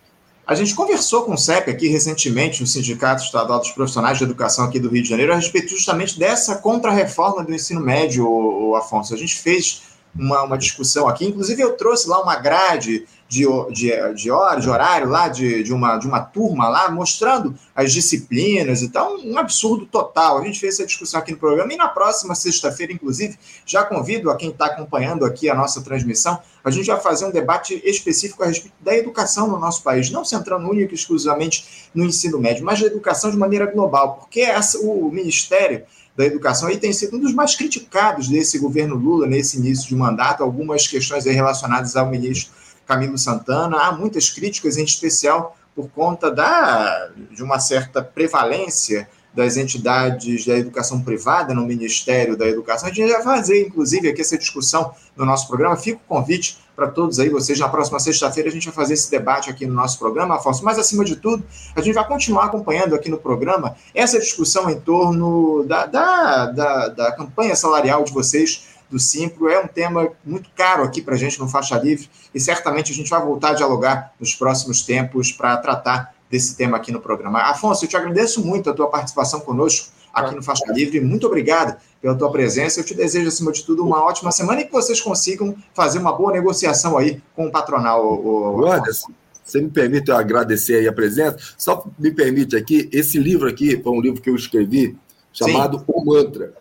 A 0.45 0.55
gente 0.55 0.75
conversou 0.75 1.23
com 1.23 1.33
o 1.33 1.37
CEP 1.37 1.71
aqui 1.71 1.87
recentemente, 1.87 2.61
o 2.61 2.67
Sindicato 2.67 3.23
Estadual 3.23 3.59
dos 3.59 3.71
Profissionais 3.71 4.17
de 4.17 4.25
Educação 4.25 4.65
aqui 4.65 4.79
do 4.79 4.89
Rio 4.89 5.01
de 5.01 5.07
Janeiro, 5.07 5.31
a 5.31 5.37
respeito 5.37 5.69
justamente 5.69 6.19
dessa 6.19 6.55
contra-reforma 6.55 7.43
do 7.43 7.53
ensino 7.53 7.79
médio, 7.79 8.27
o, 8.27 8.75
Afonso. 8.75 9.13
A 9.13 9.17
gente 9.17 9.39
fez 9.39 9.83
uma, 10.15 10.43
uma 10.43 10.57
discussão 10.57 11.07
aqui, 11.07 11.25
inclusive 11.25 11.61
eu 11.61 11.77
trouxe 11.77 12.07
lá 12.07 12.21
uma 12.21 12.35
grade 12.35 13.05
de, 13.31 13.45
de, 13.71 14.13
de 14.13 14.29
hora, 14.29 14.59
de 14.59 14.69
horário 14.69 15.07
lá, 15.07 15.29
de, 15.29 15.63
de, 15.63 15.73
uma, 15.73 15.97
de 15.97 16.05
uma 16.05 16.19
turma 16.19 16.67
lá, 16.67 16.91
mostrando 16.91 17.55
as 17.73 17.93
disciplinas 17.93 18.81
e 18.81 18.89
tal, 18.89 19.15
um 19.15 19.37
absurdo 19.37 19.85
total. 19.85 20.37
A 20.37 20.43
gente 20.43 20.59
fez 20.59 20.73
essa 20.73 20.85
discussão 20.85 21.21
aqui 21.21 21.31
no 21.31 21.37
programa. 21.37 21.71
E 21.73 21.77
na 21.77 21.87
próxima 21.87 22.35
sexta-feira, 22.35 22.91
inclusive, 22.91 23.39
já 23.65 23.85
convido 23.85 24.29
a 24.29 24.35
quem 24.35 24.49
está 24.49 24.65
acompanhando 24.65 25.23
aqui 25.23 25.49
a 25.49 25.55
nossa 25.55 25.81
transmissão, 25.81 26.41
a 26.61 26.69
gente 26.69 26.87
vai 26.87 26.99
fazer 26.99 27.25
um 27.25 27.31
debate 27.31 27.81
específico 27.85 28.43
a 28.43 28.47
respeito 28.47 28.75
da 28.81 28.97
educação 28.97 29.47
no 29.47 29.57
nosso 29.57 29.81
país, 29.81 30.11
não 30.11 30.25
centrando 30.25 30.69
única 30.69 30.91
e 30.93 30.95
exclusivamente 30.95 31.89
no 31.95 32.03
ensino 32.03 32.37
médio, 32.37 32.65
mas 32.65 32.81
da 32.81 32.87
educação 32.87 33.31
de 33.31 33.37
maneira 33.37 33.65
global, 33.65 34.15
porque 34.15 34.41
essa, 34.41 34.77
o 34.79 35.09
Ministério 35.09 35.85
da 36.21 36.27
Educação 36.27 36.69
aí 36.69 36.77
tem 36.77 36.93
sido 36.93 37.17
um 37.17 37.19
dos 37.19 37.33
mais 37.33 37.55
criticados 37.55 38.27
desse 38.27 38.59
governo 38.59 38.95
Lula 38.95 39.25
nesse 39.25 39.57
início 39.57 39.87
de 39.87 39.95
mandato, 39.95 40.43
algumas 40.43 40.87
questões 40.87 41.25
relacionadas 41.25 41.95
ao 41.95 42.07
ministro 42.07 42.53
Camilo 42.85 43.17
Santana. 43.17 43.77
Há 43.77 43.91
muitas 43.91 44.29
críticas, 44.29 44.77
em 44.77 44.83
especial 44.83 45.57
por 45.75 45.89
conta 45.89 46.29
da, 46.29 47.09
de 47.31 47.41
uma 47.41 47.59
certa 47.59 48.03
prevalência 48.03 49.09
das 49.33 49.57
entidades 49.57 50.45
da 50.45 50.57
educação 50.57 51.01
privada 51.01 51.53
no 51.53 51.65
Ministério 51.65 52.37
da 52.37 52.47
Educação. 52.47 52.89
A 52.89 52.93
gente 52.93 53.11
vai 53.11 53.23
fazer, 53.23 53.65
inclusive, 53.65 54.09
aqui 54.09 54.21
essa 54.21 54.37
discussão 54.37 54.93
no 55.15 55.25
nosso 55.25 55.47
programa. 55.47 55.77
Fica 55.77 55.97
o 55.97 56.07
convite 56.07 56.59
para 56.81 56.89
todos 56.89 57.19
aí, 57.19 57.29
vocês, 57.29 57.59
na 57.59 57.69
próxima 57.69 57.99
sexta-feira, 57.99 58.49
a 58.49 58.51
gente 58.51 58.65
vai 58.65 58.73
fazer 58.73 58.95
esse 58.95 59.11
debate 59.11 59.51
aqui 59.51 59.67
no 59.67 59.73
nosso 59.75 59.99
programa, 59.99 60.37
Afonso. 60.37 60.65
Mas, 60.65 60.79
acima 60.79 61.05
de 61.05 61.15
tudo, 61.15 61.43
a 61.75 61.81
gente 61.81 61.93
vai 61.93 62.07
continuar 62.07 62.45
acompanhando 62.45 62.95
aqui 62.95 63.07
no 63.07 63.17
programa 63.17 63.75
essa 63.93 64.19
discussão 64.19 64.67
em 64.67 64.79
torno 64.79 65.63
da, 65.67 65.85
da, 65.85 66.45
da, 66.47 66.87
da 66.87 67.11
campanha 67.11 67.55
salarial 67.55 68.03
de 68.03 68.11
vocês 68.11 68.65
do 68.89 68.97
Simpro. 68.97 69.47
É 69.47 69.59
um 69.59 69.67
tema 69.67 70.09
muito 70.25 70.49
caro 70.55 70.81
aqui 70.81 71.03
para 71.03 71.13
a 71.13 71.17
gente 71.17 71.39
no 71.39 71.47
Faixa 71.47 71.77
Livre 71.77 72.09
e 72.33 72.39
certamente 72.39 72.91
a 72.91 72.95
gente 72.95 73.11
vai 73.11 73.23
voltar 73.23 73.51
a 73.51 73.53
dialogar 73.53 74.11
nos 74.19 74.33
próximos 74.33 74.81
tempos 74.81 75.31
para 75.31 75.57
tratar 75.57 76.15
desse 76.31 76.55
tema 76.57 76.77
aqui 76.77 76.91
no 76.91 76.99
programa. 76.99 77.41
Afonso, 77.43 77.85
eu 77.85 77.89
te 77.89 77.95
agradeço 77.95 78.43
muito 78.43 78.71
a 78.71 78.73
tua 78.73 78.87
participação 78.87 79.41
conosco 79.41 79.91
aqui 80.13 80.35
no 80.35 80.43
Faixa 80.43 80.65
Livre. 80.71 80.99
Muito 80.99 81.27
obrigado 81.27 81.79
pela 82.01 82.15
tua 82.15 82.31
presença. 82.31 82.79
Eu 82.79 82.83
te 82.83 82.93
desejo, 82.93 83.27
acima 83.27 83.51
de 83.51 83.63
tudo, 83.63 83.85
uma 83.85 84.03
ótima 84.03 84.31
semana 84.31 84.61
e 84.61 84.65
que 84.65 84.71
vocês 84.71 84.99
consigam 84.99 85.55
fazer 85.73 85.99
uma 85.99 86.13
boa 86.13 86.31
negociação 86.31 86.97
aí 86.97 87.21
com 87.35 87.47
o 87.47 87.51
patronal. 87.51 88.05
O, 88.05 88.61
o 88.61 88.71
Anderson, 88.71 89.11
você 89.43 89.61
me 89.61 89.69
permite 89.69 90.09
eu 90.09 90.15
agradecer 90.15 90.75
aí 90.75 90.87
a 90.87 90.93
presença? 90.93 91.37
Só 91.57 91.85
me 91.99 92.11
permite 92.11 92.55
aqui, 92.55 92.89
esse 92.91 93.19
livro 93.19 93.49
aqui 93.49 93.81
foi 93.81 93.91
um 93.91 94.01
livro 94.01 94.21
que 94.21 94.29
eu 94.29 94.35
escrevi 94.35 94.97
chamado 95.33 95.79
Sim. 95.79 95.85
O 95.87 96.05
Mantra. 96.05 96.53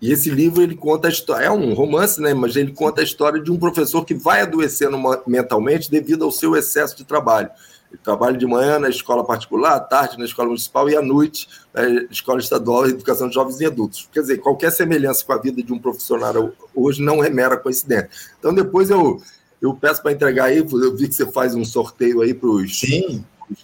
E 0.00 0.12
esse 0.12 0.28
livro 0.28 0.62
ele 0.62 0.74
conta 0.74 1.08
a 1.08 1.10
história, 1.10 1.46
é 1.46 1.50
um 1.50 1.72
romance, 1.72 2.20
né? 2.20 2.34
Mas 2.34 2.56
ele 2.56 2.72
conta 2.72 3.00
a 3.00 3.04
história 3.04 3.40
de 3.40 3.50
um 3.50 3.56
professor 3.56 4.04
que 4.04 4.12
vai 4.12 4.42
adoecendo 4.42 4.98
mentalmente 5.26 5.90
devido 5.90 6.24
ao 6.24 6.30
seu 6.30 6.54
excesso 6.54 6.94
de 6.96 7.04
trabalho. 7.04 7.48
Ele 7.94 8.00
trabalha 8.02 8.36
de 8.36 8.44
manhã 8.44 8.80
na 8.80 8.88
escola 8.88 9.24
particular, 9.24 9.76
à 9.76 9.80
tarde 9.80 10.18
na 10.18 10.24
escola 10.24 10.48
municipal 10.48 10.90
e 10.90 10.96
à 10.96 11.00
noite 11.00 11.48
na 11.72 12.02
escola 12.10 12.40
estadual 12.40 12.84
de 12.84 12.90
educação 12.90 13.28
de 13.28 13.34
jovens 13.34 13.60
e 13.60 13.66
adultos. 13.66 14.08
Quer 14.12 14.20
dizer, 14.20 14.38
qualquer 14.38 14.72
semelhança 14.72 15.24
com 15.24 15.32
a 15.32 15.38
vida 15.38 15.62
de 15.62 15.72
um 15.72 15.78
profissional 15.78 16.50
hoje 16.74 17.00
não 17.00 17.22
é 17.22 17.30
mera 17.30 17.56
coincidência. 17.56 18.10
Então 18.38 18.52
depois 18.52 18.90
eu 18.90 19.22
eu 19.62 19.72
peço 19.74 20.02
para 20.02 20.12
entregar 20.12 20.46
aí, 20.46 20.58
eu 20.58 20.96
vi 20.96 21.08
que 21.08 21.14
você 21.14 21.30
faz 21.30 21.54
um 21.54 21.64
sorteio 21.64 22.20
aí 22.20 22.34
para 22.34 22.48
os 22.48 22.82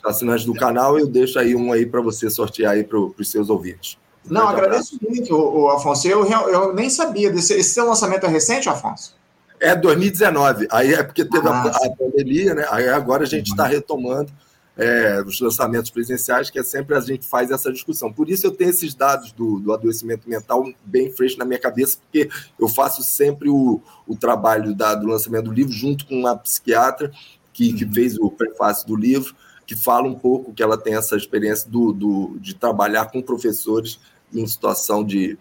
assinantes 0.06 0.46
do 0.46 0.54
canal, 0.54 0.98
eu 0.98 1.06
deixo 1.06 1.38
aí 1.38 1.54
um 1.54 1.72
aí 1.72 1.84
para 1.84 2.00
você 2.00 2.30
sortear 2.30 2.72
aí 2.72 2.84
para 2.84 2.98
os 2.98 3.30
seus 3.30 3.50
ouvintes. 3.50 3.98
Não, 4.24 4.48
agradeço 4.48 4.98
muito, 5.02 5.34
o, 5.34 5.68
Afonso. 5.68 6.06
Eu, 6.06 6.24
eu 6.24 6.72
nem 6.72 6.88
sabia 6.88 7.30
desse. 7.30 7.52
Esse 7.54 7.70
seu 7.70 7.86
lançamento 7.86 8.24
é 8.24 8.28
recente, 8.28 8.68
Afonso? 8.68 9.14
É 9.60 9.76
2019. 9.76 10.66
Aí 10.70 10.94
é 10.94 11.02
porque 11.02 11.24
teve 11.24 11.46
ah, 11.46 11.62
a, 11.62 11.68
a, 11.68 11.90
pandemia, 11.96 12.54
né? 12.54 12.66
Aí 12.70 12.88
agora 12.88 13.24
a 13.24 13.26
gente 13.26 13.50
está 13.50 13.64
uhum. 13.64 13.70
retomando 13.70 14.32
é, 14.76 15.22
os 15.26 15.38
lançamentos 15.40 15.90
presenciais, 15.90 16.48
que 16.48 16.58
é 16.58 16.62
sempre 16.62 16.96
a 16.96 17.00
gente 17.00 17.26
faz 17.26 17.50
essa 17.50 17.70
discussão. 17.70 18.10
Por 18.12 18.30
isso 18.30 18.46
eu 18.46 18.52
tenho 18.52 18.70
esses 18.70 18.94
dados 18.94 19.32
do, 19.32 19.60
do 19.60 19.72
adoecimento 19.72 20.28
mental 20.28 20.64
bem 20.84 21.12
fresco 21.12 21.38
na 21.38 21.44
minha 21.44 21.58
cabeça, 21.58 21.98
porque 21.98 22.30
eu 22.58 22.68
faço 22.68 23.02
sempre 23.02 23.50
o, 23.50 23.82
o 24.06 24.16
trabalho 24.16 24.74
da, 24.74 24.94
do 24.94 25.06
lançamento 25.06 25.44
do 25.44 25.52
livro 25.52 25.72
junto 25.72 26.06
com 26.06 26.14
uma 26.20 26.36
psiquiatra 26.36 27.12
que, 27.52 27.72
que 27.74 27.84
uhum. 27.84 27.92
fez 27.92 28.18
o 28.18 28.30
prefácio 28.30 28.86
do 28.86 28.96
livro 28.96 29.34
que 29.70 29.76
fala 29.76 30.08
um 30.08 30.16
pouco 30.16 30.52
que 30.52 30.64
ela 30.64 30.76
tem 30.76 30.96
essa 30.96 31.16
experiência 31.16 31.70
do, 31.70 31.92
do 31.92 32.36
de 32.40 32.54
trabalhar 32.54 33.04
com 33.04 33.22
professores 33.22 34.00
em 34.34 34.44
situação 34.44 35.04
de, 35.04 35.38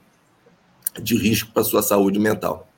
de 1.01 1.15
risco 1.17 1.51
para 1.51 1.63
a 1.63 1.65
sua 1.65 1.81
saúde 1.81 2.19
mental. 2.19 2.68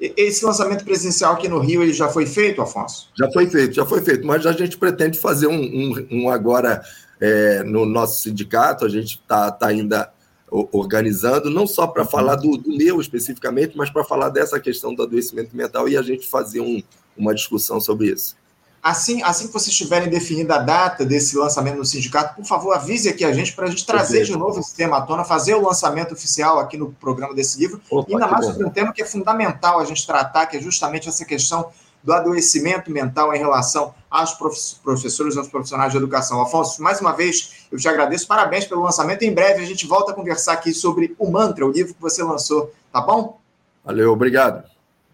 Esse 0.00 0.44
lançamento 0.44 0.84
presencial 0.84 1.34
aqui 1.34 1.48
no 1.48 1.60
Rio 1.60 1.82
ele 1.82 1.92
já 1.92 2.08
foi 2.08 2.26
feito, 2.26 2.60
Afonso? 2.60 3.08
Já 3.16 3.30
foi 3.30 3.48
feito, 3.48 3.74
já 3.74 3.86
foi 3.86 4.02
feito, 4.02 4.26
mas 4.26 4.44
a 4.44 4.52
gente 4.52 4.76
pretende 4.76 5.18
fazer 5.18 5.46
um, 5.46 5.60
um, 5.60 6.06
um 6.10 6.30
agora 6.30 6.82
é, 7.20 7.62
no 7.62 7.86
nosso 7.86 8.20
sindicato, 8.20 8.84
a 8.84 8.88
gente 8.88 9.14
está 9.14 9.50
tá 9.50 9.68
ainda 9.68 10.12
organizando, 10.50 11.50
não 11.50 11.66
só 11.66 11.86
para 11.86 12.04
falar 12.04 12.36
do, 12.36 12.56
do, 12.56 12.76
meu 12.76 13.00
especificamente, 13.00 13.76
mas 13.76 13.90
para 13.90 14.04
falar 14.04 14.28
dessa 14.28 14.60
questão 14.60 14.94
do 14.94 15.02
adoecimento 15.02 15.56
mental 15.56 15.88
e 15.88 15.96
a 15.96 16.02
gente 16.02 16.28
fazer 16.28 16.60
um, 16.60 16.82
uma 17.16 17.34
discussão 17.34 17.80
sobre 17.80 18.08
isso. 18.08 18.36
Assim, 18.84 19.22
assim 19.22 19.46
que 19.46 19.52
vocês 19.54 19.74
tiverem 19.74 20.10
definida 20.10 20.56
a 20.56 20.58
data 20.58 21.06
desse 21.06 21.38
lançamento 21.38 21.78
no 21.78 21.86
sindicato, 21.86 22.34
por 22.34 22.44
favor, 22.44 22.74
avise 22.74 23.08
aqui 23.08 23.24
a 23.24 23.32
gente 23.32 23.54
para 23.54 23.64
a 23.64 23.70
gente 23.70 23.86
trazer 23.86 24.18
Perfeito. 24.18 24.32
de 24.32 24.38
novo 24.38 24.60
esse 24.60 24.74
tema 24.74 24.98
à 24.98 25.00
tona, 25.00 25.24
fazer 25.24 25.54
o 25.54 25.62
lançamento 25.62 26.12
oficial 26.12 26.58
aqui 26.58 26.76
no 26.76 26.92
programa 26.92 27.34
desse 27.34 27.58
livro, 27.58 27.80
Opa, 27.88 28.12
ainda 28.12 28.26
mais 28.26 28.44
sobre 28.44 28.66
um 28.66 28.68
tema 28.68 28.92
que 28.92 29.00
é 29.00 29.06
fundamental 29.06 29.80
a 29.80 29.86
gente 29.86 30.06
tratar, 30.06 30.44
que 30.44 30.58
é 30.58 30.60
justamente 30.60 31.08
essa 31.08 31.24
questão 31.24 31.70
do 32.02 32.12
adoecimento 32.12 32.90
mental 32.90 33.34
em 33.34 33.38
relação 33.38 33.94
aos 34.10 34.34
professores 34.34 35.34
e 35.34 35.38
aos 35.38 35.48
profissionais 35.48 35.90
de 35.90 35.96
educação. 35.96 36.42
Afonso, 36.42 36.82
mais 36.82 37.00
uma 37.00 37.12
vez, 37.12 37.66
eu 37.72 37.78
te 37.78 37.88
agradeço, 37.88 38.26
parabéns 38.26 38.66
pelo 38.66 38.82
lançamento. 38.82 39.22
Em 39.22 39.32
breve 39.32 39.62
a 39.62 39.66
gente 39.66 39.86
volta 39.86 40.12
a 40.12 40.14
conversar 40.14 40.52
aqui 40.52 40.74
sobre 40.74 41.16
o 41.18 41.30
Mantra, 41.30 41.64
o 41.64 41.70
livro 41.70 41.94
que 41.94 42.02
você 42.02 42.22
lançou, 42.22 42.70
tá 42.92 43.00
bom? 43.00 43.40
Valeu, 43.82 44.12
obrigado. 44.12 44.62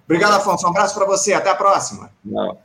Obrigado, 0.06 0.32
Afonso. 0.32 0.66
Um 0.66 0.70
abraço 0.70 0.92
para 0.96 1.06
você, 1.06 1.32
até 1.32 1.50
a 1.50 1.54
próxima. 1.54 2.10
Não. 2.24 2.58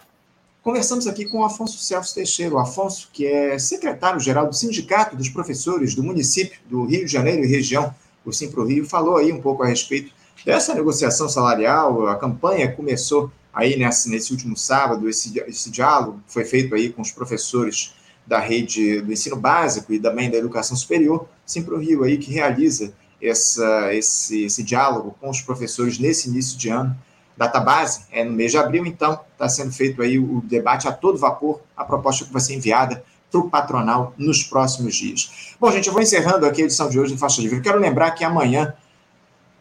Conversamos 0.66 1.06
aqui 1.06 1.26
com 1.26 1.42
o 1.42 1.44
Afonso 1.44 1.78
Celso 1.78 2.16
Teixeira, 2.16 2.56
o 2.56 2.58
Afonso, 2.58 3.08
que 3.14 3.28
é 3.28 3.60
secretário-geral 3.60 4.48
do 4.48 4.56
Sindicato 4.56 5.16
dos 5.16 5.30
Professores 5.30 5.94
do 5.94 6.02
município 6.02 6.60
do 6.68 6.86
Rio 6.86 7.06
de 7.06 7.12
Janeiro 7.12 7.44
e 7.44 7.48
região, 7.48 7.94
o 8.26 8.34
Simpro 8.34 8.66
Rio, 8.66 8.84
falou 8.84 9.18
aí 9.18 9.32
um 9.32 9.40
pouco 9.40 9.62
a 9.62 9.68
respeito 9.68 10.12
dessa 10.44 10.74
negociação 10.74 11.30
salarial. 11.30 12.08
A 12.08 12.16
campanha 12.16 12.72
começou 12.72 13.32
aí 13.54 13.78
nesse, 13.78 14.10
nesse 14.10 14.32
último 14.32 14.58
sábado, 14.58 15.08
esse, 15.08 15.40
esse 15.42 15.70
diálogo 15.70 16.20
foi 16.26 16.44
feito 16.44 16.74
aí 16.74 16.92
com 16.92 17.04
os 17.04 17.12
professores 17.12 17.94
da 18.26 18.40
rede 18.40 19.02
do 19.02 19.14
ensino 19.14 19.36
básico 19.36 19.94
e 19.94 20.00
também 20.00 20.32
da 20.32 20.38
educação 20.38 20.76
superior, 20.76 21.28
Simpro 21.46 21.78
Rio 21.78 22.04
aí 22.04 22.18
que 22.18 22.34
realiza 22.34 22.92
essa, 23.22 23.94
esse, 23.94 24.46
esse 24.46 24.64
diálogo 24.64 25.16
com 25.22 25.30
os 25.30 25.42
professores 25.42 26.00
nesse 26.00 26.28
início 26.28 26.58
de 26.58 26.70
ano 26.70 26.98
database 27.38 28.06
é 28.12 28.24
no 28.24 28.32
mês 28.32 28.52
de 28.52 28.58
abril, 28.58 28.86
então 28.86 29.20
está 29.34 29.50
sendo 29.50 29.72
feito 29.72 30.02
aí 30.02 30.18
o 30.18 30.42
debate 30.46 30.88
a 30.88 30.92
todo 30.92 31.18
vapor, 31.18 31.62
a 31.76 31.84
proposta 31.84 32.26
que 32.26 32.32
vai 32.32 32.42
ser 32.42 32.56
enviada 32.56 33.04
para 33.32 33.40
o 33.40 33.50
patronal 33.50 34.14
nos 34.18 34.44
próximos 34.44 34.96
dias. 34.96 35.56
Bom, 35.60 35.72
gente, 35.72 35.88
eu 35.88 35.94
vou 35.94 36.02
encerrando 36.02 36.46
aqui 36.46 36.62
a 36.62 36.66
edição 36.66 36.90
de 36.90 37.00
hoje 37.00 37.14
do 37.14 37.20
Faixa 37.20 37.42
Livre. 37.42 37.62
Quero 37.62 37.80
lembrar 37.80 38.12
que 38.12 38.24
amanhã 38.24 38.74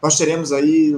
nós 0.01 0.17
teremos 0.17 0.51
aí, 0.51 0.95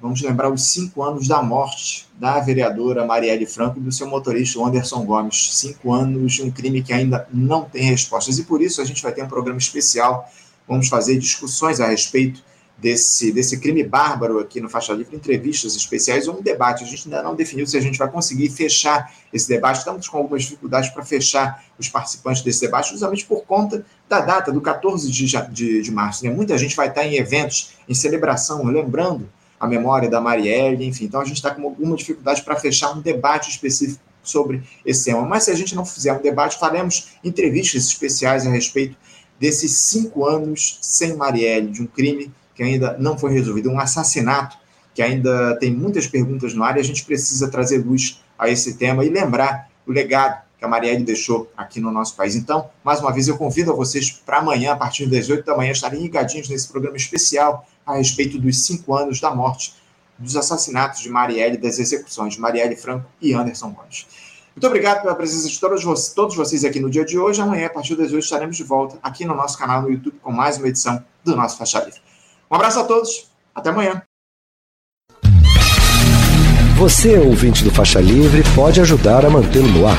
vamos 0.00 0.20
lembrar, 0.20 0.52
os 0.52 0.62
cinco 0.66 1.02
anos 1.02 1.26
da 1.26 1.42
morte 1.42 2.06
da 2.18 2.38
vereadora 2.38 3.06
Marielle 3.06 3.46
Franco 3.46 3.78
e 3.78 3.82
do 3.82 3.90
seu 3.90 4.06
motorista 4.06 4.62
Anderson 4.62 5.04
Gomes. 5.06 5.56
Cinco 5.56 5.92
anos 5.92 6.34
de 6.34 6.42
um 6.42 6.50
crime 6.50 6.82
que 6.82 6.92
ainda 6.92 7.26
não 7.32 7.64
tem 7.64 7.82
respostas. 7.82 8.38
E 8.38 8.44
por 8.44 8.60
isso 8.60 8.82
a 8.82 8.84
gente 8.84 9.02
vai 9.02 9.12
ter 9.12 9.22
um 9.22 9.28
programa 9.28 9.58
especial. 9.58 10.30
Vamos 10.68 10.88
fazer 10.88 11.18
discussões 11.18 11.80
a 11.80 11.86
respeito 11.86 12.42
desse, 12.80 13.30
desse 13.30 13.58
crime 13.58 13.84
bárbaro 13.84 14.38
aqui 14.38 14.60
no 14.60 14.68
Faixa 14.68 14.92
Livre, 14.92 15.14
entrevistas 15.14 15.76
especiais 15.76 16.26
ou 16.26 16.38
um 16.38 16.42
debate. 16.42 16.82
A 16.82 16.86
gente 16.86 17.04
ainda 17.06 17.22
não 17.22 17.34
definiu 17.34 17.66
se 17.66 17.76
a 17.76 17.80
gente 17.80 17.98
vai 17.98 18.10
conseguir 18.10 18.48
fechar 18.48 19.12
esse 19.32 19.48
debate. 19.48 19.78
Estamos 19.78 20.08
com 20.08 20.18
algumas 20.18 20.42
dificuldades 20.42 20.90
para 20.90 21.04
fechar 21.04 21.62
os 21.78 21.88
participantes 21.88 22.42
desse 22.42 22.60
debate, 22.60 22.90
justamente 22.90 23.26
por 23.26 23.44
conta 23.44 23.84
da 24.08 24.20
data, 24.20 24.50
do 24.50 24.60
14 24.60 25.10
de, 25.10 25.26
de, 25.50 25.82
de 25.82 25.90
março. 25.90 26.24
Né? 26.24 26.30
Muita 26.30 26.56
gente 26.56 26.74
vai 26.74 26.88
estar 26.88 27.04
em 27.04 27.16
eventos, 27.16 27.72
em 27.88 27.94
celebração, 27.94 28.64
lembrando 28.64 29.28
a 29.58 29.66
memória 29.66 30.08
da 30.08 30.20
Marielle, 30.20 30.86
enfim. 30.86 31.04
Então 31.04 31.20
a 31.20 31.24
gente 31.24 31.36
está 31.36 31.54
com 31.54 31.62
alguma 31.62 31.94
dificuldade 31.94 32.42
para 32.42 32.56
fechar 32.56 32.96
um 32.96 33.00
debate 33.00 33.50
específico 33.50 34.00
sobre 34.22 34.62
esse 34.86 35.04
tema. 35.04 35.22
Mas 35.22 35.44
se 35.44 35.50
a 35.50 35.54
gente 35.54 35.74
não 35.74 35.84
fizer 35.84 36.14
um 36.14 36.22
debate, 36.22 36.58
faremos 36.58 37.10
entrevistas 37.22 37.86
especiais 37.86 38.46
a 38.46 38.50
respeito 38.50 38.96
desses 39.38 39.72
cinco 39.72 40.26
anos 40.26 40.78
sem 40.80 41.14
Marielle, 41.16 41.68
de 41.68 41.82
um 41.82 41.86
crime 41.86 42.30
que 42.60 42.64
ainda 42.64 42.94
não 42.98 43.16
foi 43.16 43.32
resolvido, 43.32 43.70
um 43.70 43.80
assassinato 43.80 44.58
que 44.92 45.00
ainda 45.00 45.56
tem 45.58 45.72
muitas 45.74 46.06
perguntas 46.06 46.52
no 46.52 46.62
ar 46.62 46.76
e 46.76 46.80
a 46.80 46.84
gente 46.84 47.06
precisa 47.06 47.48
trazer 47.48 47.78
luz 47.78 48.22
a 48.38 48.50
esse 48.50 48.74
tema 48.74 49.02
e 49.02 49.08
lembrar 49.08 49.70
o 49.86 49.90
legado 49.90 50.42
que 50.58 50.64
a 50.66 50.68
Marielle 50.68 51.02
deixou 51.02 51.50
aqui 51.56 51.80
no 51.80 51.90
nosso 51.90 52.14
país. 52.14 52.36
Então, 52.36 52.68
mais 52.84 53.00
uma 53.00 53.10
vez, 53.14 53.28
eu 53.28 53.38
convido 53.38 53.72
a 53.72 53.74
vocês 53.74 54.10
para 54.10 54.40
amanhã, 54.40 54.72
a 54.72 54.76
partir 54.76 55.06
das 55.06 55.30
8 55.30 55.42
da 55.42 55.56
manhã, 55.56 55.72
estarem 55.72 56.02
ligadinhos 56.02 56.50
nesse 56.50 56.68
programa 56.68 56.98
especial 56.98 57.66
a 57.86 57.94
respeito 57.94 58.38
dos 58.38 58.60
cinco 58.62 58.94
anos 58.94 59.22
da 59.22 59.34
morte, 59.34 59.74
dos 60.18 60.36
assassinatos 60.36 61.00
de 61.00 61.08
Marielle, 61.08 61.56
das 61.56 61.78
execuções 61.78 62.34
de 62.34 62.40
Marielle 62.40 62.76
Franco 62.76 63.06
e 63.22 63.32
Anderson 63.32 63.70
Gomes. 63.70 64.06
Muito 64.54 64.66
obrigado 64.66 65.00
pela 65.00 65.14
presença 65.14 65.48
de 65.48 65.58
todos, 65.58 66.08
todos 66.10 66.36
vocês 66.36 66.62
aqui 66.62 66.78
no 66.78 66.90
dia 66.90 67.06
de 67.06 67.18
hoje. 67.18 67.40
Amanhã, 67.40 67.68
a 67.68 67.70
partir 67.70 67.96
das 67.96 68.12
8, 68.12 68.22
estaremos 68.22 68.54
de 68.54 68.64
volta 68.64 68.98
aqui 69.02 69.24
no 69.24 69.34
nosso 69.34 69.56
canal 69.56 69.80
no 69.80 69.90
YouTube 69.90 70.18
com 70.20 70.30
mais 70.30 70.58
uma 70.58 70.68
edição 70.68 71.02
do 71.24 71.34
nosso 71.34 71.56
Faixa 71.56 71.82
Livre. 71.82 72.09
Um 72.50 72.56
abraço 72.56 72.80
a 72.80 72.84
todos, 72.84 73.28
até 73.54 73.70
amanhã. 73.70 74.02
Você, 76.76 77.16
ouvinte 77.18 77.62
do 77.62 77.70
Faixa 77.70 78.00
Livre, 78.00 78.42
pode 78.54 78.80
ajudar 78.80 79.24
a 79.24 79.30
mantê-lo 79.30 79.68
no 79.68 79.86
ar. 79.86 79.96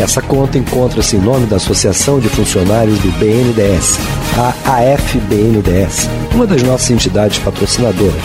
Essa 0.02 0.20
conta 0.22 0.58
encontra-se 0.58 1.16
em 1.16 1.20
nome 1.20 1.46
da 1.46 1.56
Associação 1.56 2.18
de 2.18 2.28
Funcionários 2.28 2.98
do 3.00 3.10
BNDES, 3.18 3.98
a 4.36 4.52
AFBNDES, 4.94 6.08
uma 6.34 6.46
das 6.46 6.62
nossas 6.62 6.90
entidades 6.90 7.38
patrocinadoras, 7.38 8.24